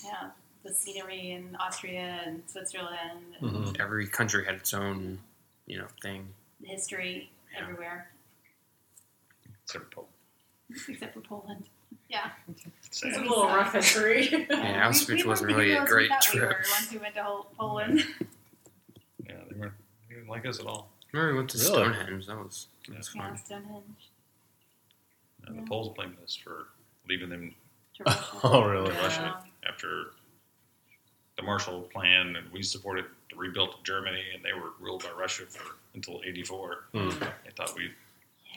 [0.05, 0.31] yeah,
[0.63, 3.79] the scenery in Austria and Switzerland, and Mhm.
[3.79, 5.19] Every country had its own,
[5.65, 6.33] you know, thing.
[6.59, 7.61] the history Yeah.
[7.61, 8.11] everywhere
[9.63, 10.13] Except for Poland.
[10.89, 11.69] except for Poland.
[12.09, 12.31] Yeah,
[12.91, 13.09] Sad.
[13.09, 14.27] It's a little rough history.
[14.49, 16.57] Yeah, Auschwitz wasn't really a great we thought we trip.
[16.69, 18.05] once we went to Poland.
[19.25, 19.73] Yeah, they weren't,
[20.09, 20.89] they didn't like us at all.
[21.13, 21.69] Remember we went to Really?
[21.69, 22.25] Stonehenge.
[22.27, 23.37] That was that was yeah, fun.
[23.37, 24.09] Stonehenge.
[25.45, 25.61] And Yeah.
[25.61, 26.67] the Poles blamed us for
[27.07, 27.53] leaving them
[27.97, 28.25] To Russia.
[28.43, 28.89] Oh, really?
[28.89, 29.01] to Yeah.
[29.03, 30.05] Russia after
[31.37, 35.11] the Marshall Plan, and we supported the rebuilt of Germany, and they were ruled by
[35.11, 36.85] Russia for until '84.
[36.93, 37.09] Hmm.
[37.09, 37.91] They thought we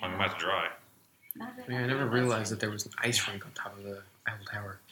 [0.01, 0.69] hung them out to dry.
[1.37, 3.85] Yeah, I I never realized realized that there was an ice rink on top of
[3.85, 4.79] the Eiffel Tower.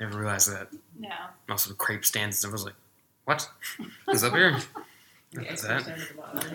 [0.00, 0.68] Never realized that.
[0.98, 1.08] No.
[1.10, 2.42] And also the crepe stands.
[2.42, 2.72] I was like,
[3.26, 3.46] what?
[4.08, 4.56] Is up here?
[5.32, 5.86] Yeah, What's that?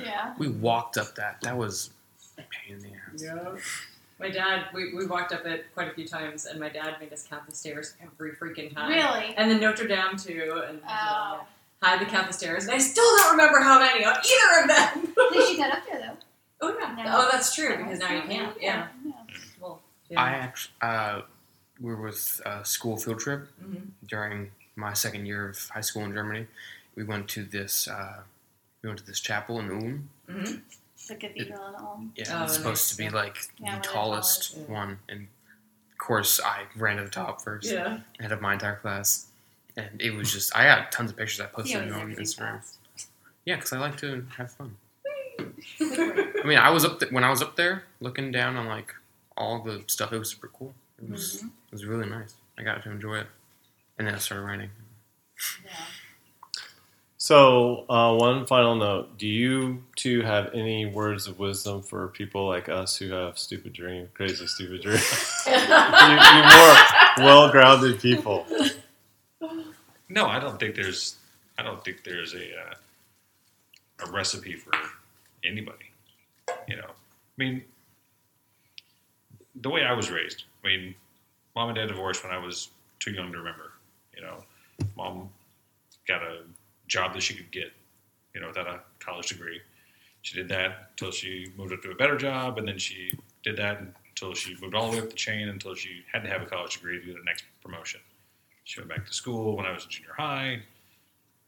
[0.04, 0.34] Yeah.
[0.40, 1.42] We walked up that.
[1.42, 1.92] That was
[2.40, 3.22] a pain in the ass.
[3.24, 3.56] Yeah.
[4.20, 7.12] My dad, we, we walked up it quite a few times, and my dad made
[7.12, 8.90] us count the stairs every freaking time.
[8.90, 9.36] Really?
[9.36, 11.46] And then Notre Dame too, and Oh.
[11.82, 14.68] had to count the stairs, and I still don't remember how many on either of
[14.70, 15.14] them.
[15.26, 16.18] At least you got up there though.
[16.62, 16.96] oh yeah.
[16.96, 18.56] Now- oh, that's true because now you can't.
[18.62, 18.88] Yeah.
[19.06, 19.12] yeah.
[19.60, 20.22] Well, yeah.
[20.22, 21.22] I actually, uh,
[21.82, 23.88] we were with a school field trip Mhm.
[24.08, 26.48] during my second year of high school in Germany.
[26.96, 28.22] We went to this, uh,
[28.82, 30.10] we went to this chapel in Ulm.
[30.30, 30.62] Mhm.
[31.08, 32.04] The cathedral and all.
[32.16, 34.74] Yeah, Oh, it's supposed nice, to be like Yeah, the the tallest tallest, yeah.
[34.76, 35.28] one, and
[35.92, 38.00] of course I ran to the top first, Yeah.
[38.20, 39.28] ahead of my entire class.
[39.78, 42.58] And it was just, I had tons of pictures I posted always on Instagram.
[42.62, 42.78] fast.
[43.46, 44.78] Yeah, because I like to have fun.
[45.80, 48.94] I mean, I was up th- when I was up there looking down on like
[49.38, 50.14] all the stuff.
[50.14, 50.74] It was super cool.
[51.02, 51.48] It was Mhm.
[51.48, 52.36] it was really nice.
[52.58, 53.28] I got to enjoy it,
[53.98, 54.72] and then it started raining.
[55.66, 55.72] Yeah.
[57.26, 62.48] So, uh, one final note: Do you two have any words of wisdom for people
[62.48, 65.44] like us who have stupid dreams, crazy stupid dreams?
[65.48, 68.46] you, you more well-grounded people.
[70.08, 71.16] No, I don't think there's.
[71.58, 74.74] I don't think there's a uh, a recipe for
[75.44, 75.90] anybody.
[76.68, 77.64] You know, I mean,
[79.56, 80.44] the way I was raised.
[80.64, 80.96] I mean,
[81.56, 82.70] mom and dad divorced when I was
[83.00, 83.72] too young to remember.
[84.16, 84.44] You know,
[84.96, 85.30] mom
[86.08, 86.42] got a
[86.96, 87.72] job that she could get.
[88.34, 89.62] You know, without a college degree.
[90.22, 93.12] She did that until she moved up to a better job, and then she
[93.44, 96.30] did that until she moved all the way up the chain until she had to
[96.30, 98.02] have a college degree to do the next promotion.
[98.66, 100.60] She went back to school when I was in junior high,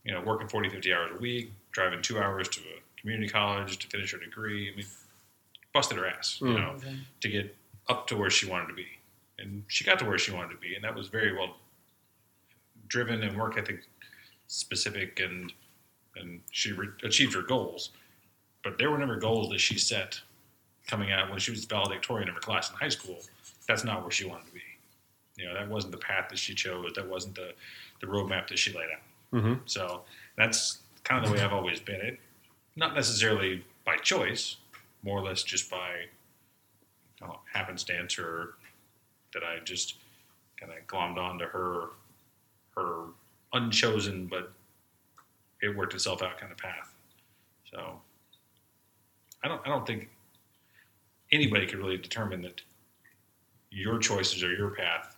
[0.05, 3.79] you know, working 40, 50 hours a week, driving two hours to a community college
[3.79, 4.71] to finish her degree.
[4.71, 4.85] I mean,
[5.73, 6.55] busted her ass, you Mm.
[6.61, 6.79] know,
[7.21, 7.53] to get
[7.89, 8.87] up to where she wanted to be.
[9.39, 11.57] And she got to where she wanted to be, and that was very well
[12.87, 13.83] driven and work ethic
[14.47, 15.53] specific, and
[16.15, 17.91] and she re- achieved her goals.
[18.63, 20.19] But there were never goals that she set
[20.87, 23.19] coming out when she was valedictorian of her class in high school.
[23.67, 24.61] That's not where she wanted to be.
[25.37, 26.93] You know, that wasn't the path that she chose.
[26.95, 27.51] That wasn't the,
[28.01, 29.39] the roadmap that she laid out.
[29.39, 29.53] Mm-hmm.
[29.65, 30.01] So
[30.37, 32.01] that's kind of the way I've always been.
[32.01, 32.19] It
[32.75, 34.57] not necessarily by choice,
[35.03, 36.05] more or less just by
[37.21, 38.55] know, happenstance or
[39.33, 39.95] that I just
[40.59, 41.89] kind of glommed onto her
[42.75, 43.05] her
[43.53, 44.51] unchosen but
[45.61, 46.93] it worked itself out kind of path.
[47.71, 47.99] So
[49.43, 50.09] I don't I don't think
[51.31, 52.61] anybody could really determine that
[53.71, 55.17] your choices or your path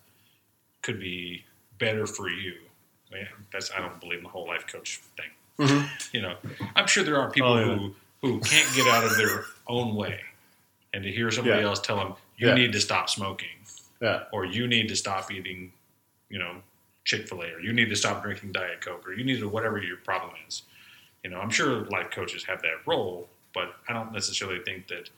[0.81, 1.43] could be
[1.77, 2.55] better for you.
[3.11, 5.29] I mean, that's I don't believe in the whole life coach thing.
[5.67, 5.89] Mhm.
[6.13, 6.37] You know,
[6.75, 7.75] I'm sure there are people Oh, yeah.
[7.75, 10.19] who who can't get out of their own way,
[10.93, 11.67] and to hear somebody Yeah.
[11.67, 12.55] else tell them you Yeah.
[12.55, 13.57] need to stop smoking,
[14.01, 14.25] Yeah.
[14.33, 15.71] or you need to stop eating,
[16.29, 16.61] you know,
[17.09, 19.49] Chick Fil A, or you need to stop drinking Diet Coke, or you need to
[19.49, 20.61] whatever your problem is.
[21.23, 25.09] You know, I'm sure life coaches have that role, but I don't necessarily think that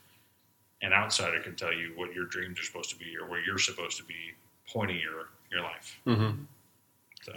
[0.80, 3.58] an outsider can tell you what your dreams are supposed to be or where you're
[3.58, 4.32] supposed to be
[4.66, 6.00] pointing your your life.
[6.06, 6.44] Mm-hmm.
[7.24, 7.34] So,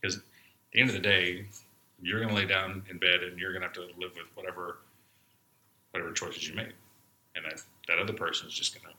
[0.00, 0.22] because at
[0.72, 1.46] the end of the day,
[2.02, 4.26] you're going to lay down in bed and you're going to have to live with
[4.34, 4.78] whatever
[5.92, 6.74] whatever choices you make,
[7.36, 8.98] and that that other person is just going to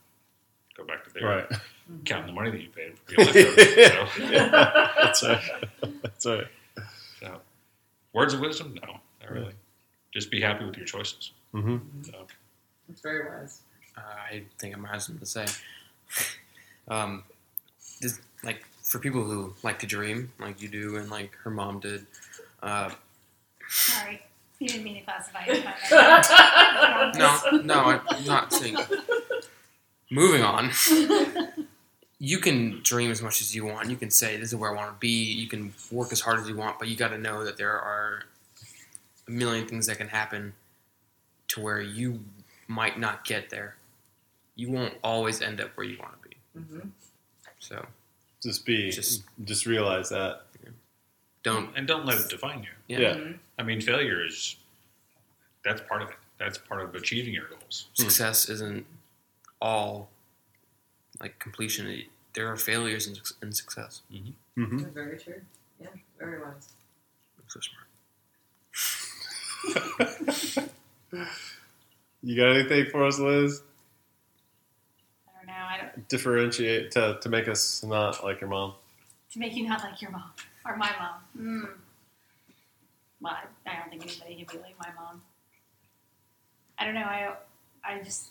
[0.74, 1.60] go back to their Right.
[2.04, 4.14] Counting the money that you paid for your life coach.
[4.16, 4.90] So, Yeah.
[5.02, 5.42] That's right.
[6.02, 6.46] That's right.
[7.20, 7.40] so,
[8.12, 8.74] words of wisdom?
[8.84, 9.54] No, not really.
[10.12, 11.32] Just be happy with your choices.
[11.54, 12.02] Mm-hmm.
[12.02, 12.26] So,
[12.90, 13.60] It's very wise.
[13.96, 15.46] Uh, I think I might have something to say.
[16.90, 17.22] Um,
[18.00, 21.80] this, like for people who like to dream, like you do, and like her mom
[21.80, 22.06] did.
[22.62, 22.88] Uh,
[23.68, 24.22] Sorry,
[24.58, 25.62] you didn't mean to classify it.
[25.62, 28.78] by no, no, I'm not saying.
[30.10, 30.70] Moving on.
[32.20, 33.90] You can dream as much as you want.
[33.90, 36.40] You can say, "This is where I want to be." You can work as hard
[36.40, 38.24] as you want, but you got to know that there are
[39.26, 40.54] a million things that can happen
[41.48, 42.24] to where you
[42.66, 43.76] might not get there.
[44.56, 46.36] You won't always end up where you want to be.
[46.58, 46.90] Mhm.
[47.60, 47.86] So
[48.42, 48.90] Just be.
[48.90, 50.44] Just- Just, realize that.
[51.44, 51.74] don't.
[51.76, 52.68] and don't let it define you.
[52.88, 52.98] Yeah.
[52.98, 53.14] Yeah.
[53.14, 53.38] Mhm.
[53.58, 54.56] I mean, failure is
[55.64, 56.16] that's part of it.
[56.36, 57.86] That's part of achieving your goals.
[57.94, 58.86] Success isn't
[59.60, 60.10] all
[61.20, 62.02] like completion.
[62.34, 63.16] There are failures in,
[63.46, 64.02] in success.
[64.12, 64.78] Mm-hmm.
[64.94, 65.40] Very true.
[65.80, 65.88] Yeah,
[66.18, 66.68] very wise.
[67.48, 67.86] So smart.
[72.20, 73.62] You got anything for us, Liz?
[75.28, 75.52] I don't know.
[75.52, 78.74] I don't, Differentiate to, to make us not like your mom.
[79.32, 80.30] to make you not like your mom
[80.66, 81.20] or my mom.
[81.40, 81.68] Mm.
[83.20, 85.22] Well, I, I don't think anybody can be like my mom.
[86.78, 87.00] I don't know.
[87.02, 87.34] I
[87.84, 88.30] I just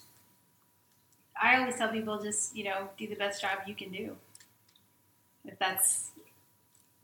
[1.42, 4.16] I always tell people just you know do the best job you can do.
[5.46, 6.12] If that's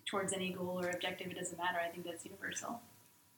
[0.06, 1.80] towards any goal or objective, it doesn't matter.
[1.84, 2.82] I think that's universal.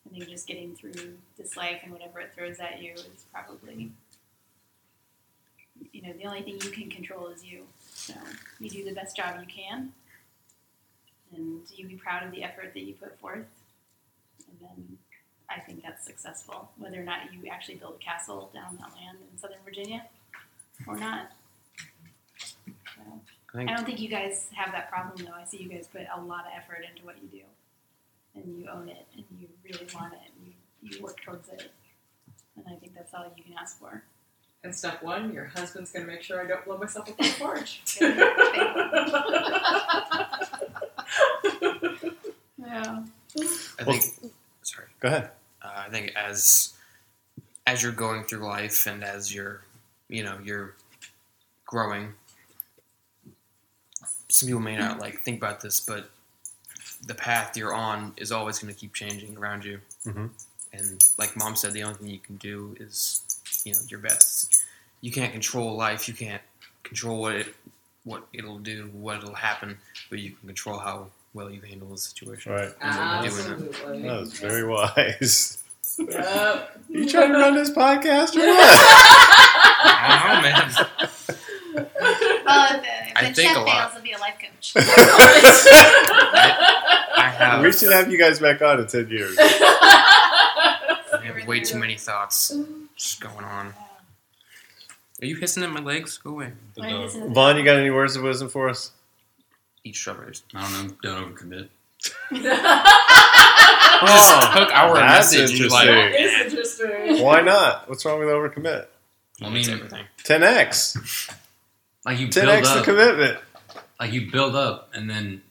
[0.06, 3.92] I think just getting through this life and whatever it throws at you is probably
[5.92, 7.64] you know the only thing you can control is you.
[7.94, 8.14] So
[8.60, 9.92] you do the best job you can,
[11.36, 13.46] and you be proud of the effort that you put forth,
[14.48, 14.98] and then
[15.50, 16.70] I think that's successful.
[16.78, 20.06] Whether or not you actually build a castle down on that land in Southern Virginia
[20.88, 21.32] or not.
[22.40, 23.02] So,
[23.54, 25.34] I think I don't think you guys have that problem though.
[25.40, 27.46] I see you guys put a lot of effort into what you do,
[28.36, 30.54] and you own it, and you really want it, and you,
[30.98, 31.72] you work towards it,
[32.58, 34.04] and I think that's all you can ask for.
[34.64, 37.34] And step one, your husband's gonna make sure I don't blow myself up on the
[37.40, 37.82] porch.
[42.58, 43.04] Yeah.
[43.80, 44.04] I Well- think.
[44.64, 44.88] Sorry.
[45.00, 45.30] Go ahead.
[45.62, 46.74] Uh, I think as
[47.68, 49.62] as you're going through life and as you're,
[50.10, 50.76] you know, you're
[51.66, 52.14] growing.
[54.30, 56.10] Some people may not like think about this, but
[57.06, 59.80] the path you're on is always going to keep changing around you.
[60.06, 60.30] Mhm.
[60.74, 63.22] And like mom said, the only thing you can do is,
[63.64, 64.64] you know, your best.
[65.02, 66.08] You can't control life.
[66.08, 66.42] You can't
[66.84, 67.56] control what it,
[68.04, 69.78] what it'll do, what it'll happen,
[70.10, 72.52] but you can control how well you handle the situation.
[72.52, 72.74] Right.
[72.82, 74.02] Absolutely.
[74.04, 75.58] That was very wise.
[75.98, 76.82] Yep.
[76.90, 79.42] you trying to run this podcast or what?
[79.68, 80.72] Oh, I don't know, man.
[82.46, 83.68] Well, if, if I the think chef a lot.
[83.70, 84.74] fails, it'll be a life coach.
[87.18, 89.36] I have, we should have you guys back on in 10 years.
[89.40, 92.56] I have way too many thoughts
[92.96, 93.74] just going on.
[95.22, 96.18] Are you hissing at my legs?
[96.18, 96.52] Go away.
[96.76, 97.06] The Why dog.
[97.06, 98.92] is it- Vaughn, you got any words of wisdom for us?
[99.84, 100.44] Eat strawberries.
[100.54, 100.96] I don't know.
[101.02, 101.70] Don't overcommit.
[103.98, 105.88] Oh, took our that's message and you're like.
[105.88, 107.24] That is interesting.
[107.24, 107.88] Why not?
[107.88, 108.88] What's wrong with overcommit?
[109.42, 110.06] I mean, everything.
[110.24, 111.30] 10x.
[112.06, 113.40] like you build 10x the commitment.
[114.00, 115.42] like you build up, and then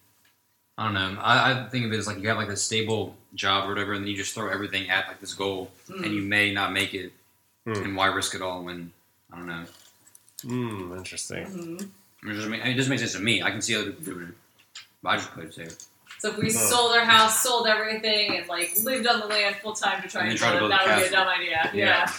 [0.78, 1.20] I don't know.
[1.20, 3.93] I, I think of it as like you have like a stable job or whatever,
[3.93, 6.95] and then you just throw everything at like this goal, and you may not make
[6.95, 7.12] it.
[7.64, 7.72] Hmm.
[7.82, 8.93] And why risk it all when
[9.32, 9.64] I don't know?
[10.43, 11.47] Hmm, interesting.
[11.47, 11.89] Mhm.
[12.26, 13.43] It doesn't, make, it doesn't make sense to me.
[13.43, 14.35] I can see other people doing it,
[15.03, 15.68] but I just put it there.
[16.18, 16.51] So if we Oh.
[16.51, 20.22] sold our house, sold everything, and like lived on the land full time to try
[20.22, 21.70] And and, then try to build it, build that would be a dumb idea.
[21.74, 21.87] Yeah.
[21.87, 22.12] Yeah.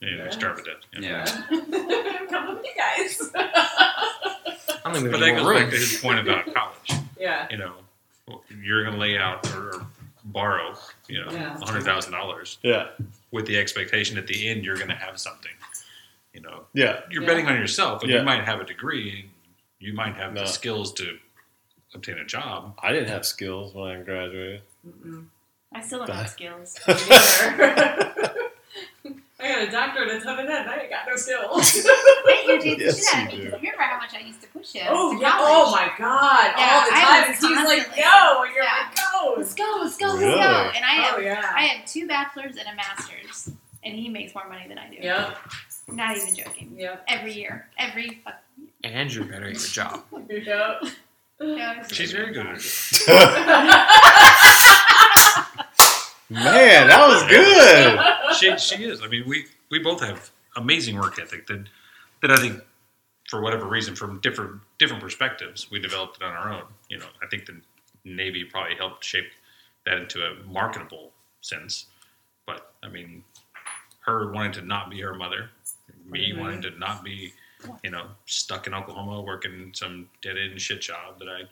[0.00, 0.84] Yeah, start with that.
[1.02, 1.24] Yeah.
[2.30, 3.30] Come with me, guys.
[3.34, 5.70] I don't think we But that any goes more back room.
[5.70, 7.02] to his point about college.
[7.18, 7.46] yeah.
[7.50, 7.72] You know,
[8.62, 9.86] you're going to lay out or, or
[10.24, 10.74] borrow,
[11.08, 11.58] you know, Yeah.
[11.58, 12.88] hundred thousand dollars Yeah.
[13.32, 15.50] with the expectation at the end you're going to have something.
[16.32, 17.00] You know, Yeah.
[17.10, 17.28] you're Yeah.
[17.28, 18.18] betting on yourself, and Yeah.
[18.18, 19.30] you might have a degree, and
[19.80, 20.42] you might have No.
[20.42, 21.18] the skills to
[21.94, 22.78] obtain a job.
[22.82, 24.62] I didn't have skills when I graduated.
[24.86, 25.26] Mm-mm.
[25.74, 26.14] I still don't Bye.
[26.16, 26.78] have skills.
[29.40, 29.60] Me neither.
[29.60, 31.86] I got a doctorate in ton of that, and I ain't got no skills.
[32.28, 33.44] That irritates Yes, the shit out of you me do.
[33.50, 34.86] because remember how much I used to push him.
[34.90, 35.30] oh yeah!
[35.30, 35.48] college.
[35.50, 36.54] Oh my god!
[36.56, 38.70] Yeah, All the I time, was and he's like, constantly- "Go!" and you're Yeah.
[38.86, 40.34] like, "Go!" Let's go, let's go, let's Really?
[40.38, 40.70] go.
[40.74, 41.52] And I oh, have, Oh yeah.
[41.54, 43.50] I have two bachelors and a master's,
[43.84, 44.96] and he makes more money than I do.
[45.00, 45.38] Yep.
[45.92, 46.74] Not even joking.
[46.76, 47.04] Yep.
[47.08, 50.02] Every year, every fucking And you're better at your job.
[50.28, 50.82] Yep.
[51.40, 52.64] no, She's very good at it.
[56.30, 58.36] Man, that was good.
[58.36, 59.02] she she is.
[59.02, 61.64] I mean, we we both have amazing work ethic that
[62.22, 62.60] that I think,
[63.28, 66.64] for whatever reason, from different different perspectives, we developed it on our own.
[66.90, 67.60] You know, I think the
[68.04, 69.28] Navy probably helped shape
[69.86, 71.86] that into a marketable sense.
[72.46, 73.24] But I mean,
[74.00, 75.50] her wanting to not be her mother,
[76.04, 76.38] me Mhm.
[76.40, 77.32] wanting to not be,
[77.82, 81.48] you know, stuck in Oklahoma working some dead end shit job that I, you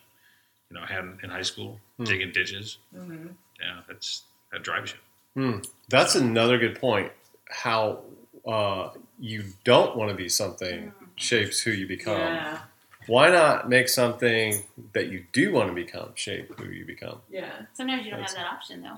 [0.79, 2.03] know, had in high school, Hmm.
[2.03, 2.77] digging ditches.
[2.95, 3.35] Mhm.
[3.59, 5.41] Yeah, that's that drives you.
[5.41, 5.59] Hmm.
[5.89, 7.11] That's another good point.
[7.49, 7.99] How
[8.47, 8.89] uh,
[9.19, 12.17] you don't want to be something shapes who you become.
[12.19, 12.59] Yeah.
[13.07, 17.19] Why not make something that you do want to become shape who you become?
[17.29, 17.49] Yeah.
[17.73, 18.97] Sometimes you don't That's- have that option though.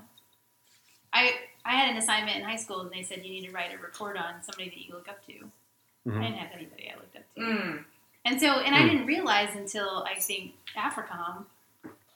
[1.12, 1.32] I
[1.64, 3.78] I had an assignment in high school and they said you need to write a
[3.82, 5.32] report on somebody that you look up to.
[5.32, 6.22] I Mhm.
[6.22, 7.40] didn't have anybody I looked up to.
[7.40, 7.84] Mm.
[8.24, 8.88] And so, and I Hmm.
[8.88, 11.44] didn't realize until I think AFRICOM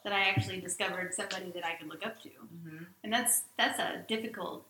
[0.05, 2.29] that I actually discovered somebody that I could look up to.
[2.29, 2.87] Mhm.
[3.03, 4.65] And that's that's a difficult,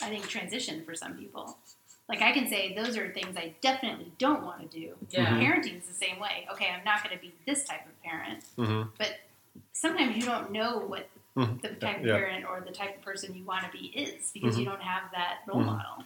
[0.00, 1.56] I think, transition for some people.
[2.08, 4.96] Like I can say those are things I definitely don't want to do.
[5.10, 5.26] Yeah.
[5.26, 5.40] Mhm.
[5.40, 6.46] Parenting is the same way.
[6.52, 8.44] Okay, I'm not going to be this type of parent.
[8.58, 8.90] Mhm.
[9.72, 11.60] Sometimes you don't know what Mhm.
[11.62, 12.16] the type of Yeah.
[12.16, 15.10] parent or the type of person you want to be is because you don't have
[15.12, 15.66] that role Mhm.
[15.66, 16.04] model.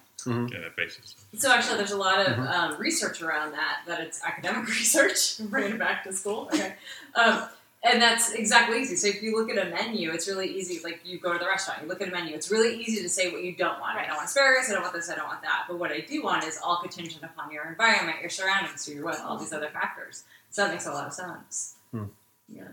[0.52, 1.14] Yeah, that basis.
[1.36, 3.82] So actually, there's a lot of um, research around that.
[3.86, 5.38] That it's academic research.
[5.38, 6.48] Bringing it back to school.
[6.52, 6.76] Okay.
[7.14, 7.48] Um,
[7.86, 8.96] and that's exactly easy.
[8.96, 10.80] So if you look at a menu, it's really easy.
[10.82, 12.34] Like you go to the restaurant, you look at a menu.
[12.34, 13.96] It's really easy to say what you don't want.
[13.96, 14.04] Right.
[14.04, 14.68] I don't want asparagus.
[14.70, 15.08] I don't want this.
[15.08, 15.64] I don't want that.
[15.68, 19.04] But what I do want is all contingent upon your environment, your surroundings, who you're
[19.04, 20.24] with, all these other factors.
[20.50, 21.74] So that makes a lot of sense.
[21.92, 22.04] Hmm.
[22.48, 22.68] Yeah.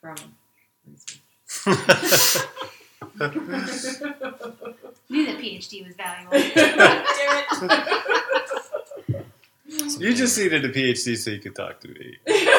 [0.00, 0.16] From
[0.86, 1.20] research.
[5.10, 6.32] Knew that PhD was valuable.
[6.54, 6.90] Damn
[9.08, 9.26] it.
[9.98, 12.16] you just needed a PhD so you could talk to me.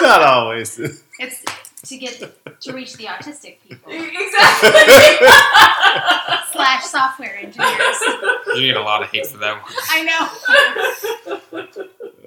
[0.00, 0.78] It's not always.
[1.18, 1.44] it's
[1.84, 2.22] to get
[2.60, 5.26] to reach the autistic people exactly.
[6.52, 8.00] slash software engineers.
[8.54, 9.72] You get a lot of hate for that one.
[9.90, 11.60] I know.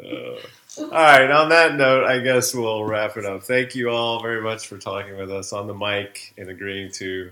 [0.04, 0.36] Uh,
[0.84, 1.32] all right.
[1.32, 3.44] On that note, I guess we'll wrap it up.
[3.44, 7.32] Thank you all very much for talking with us on the mic and agreeing to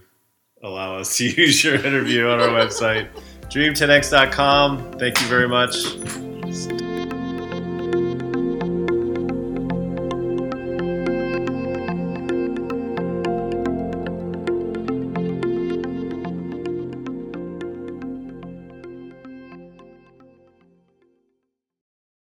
[0.63, 3.09] allow us to use your interview on our website,
[3.49, 4.93] dream10x.com.
[4.93, 6.90] Thank you very much.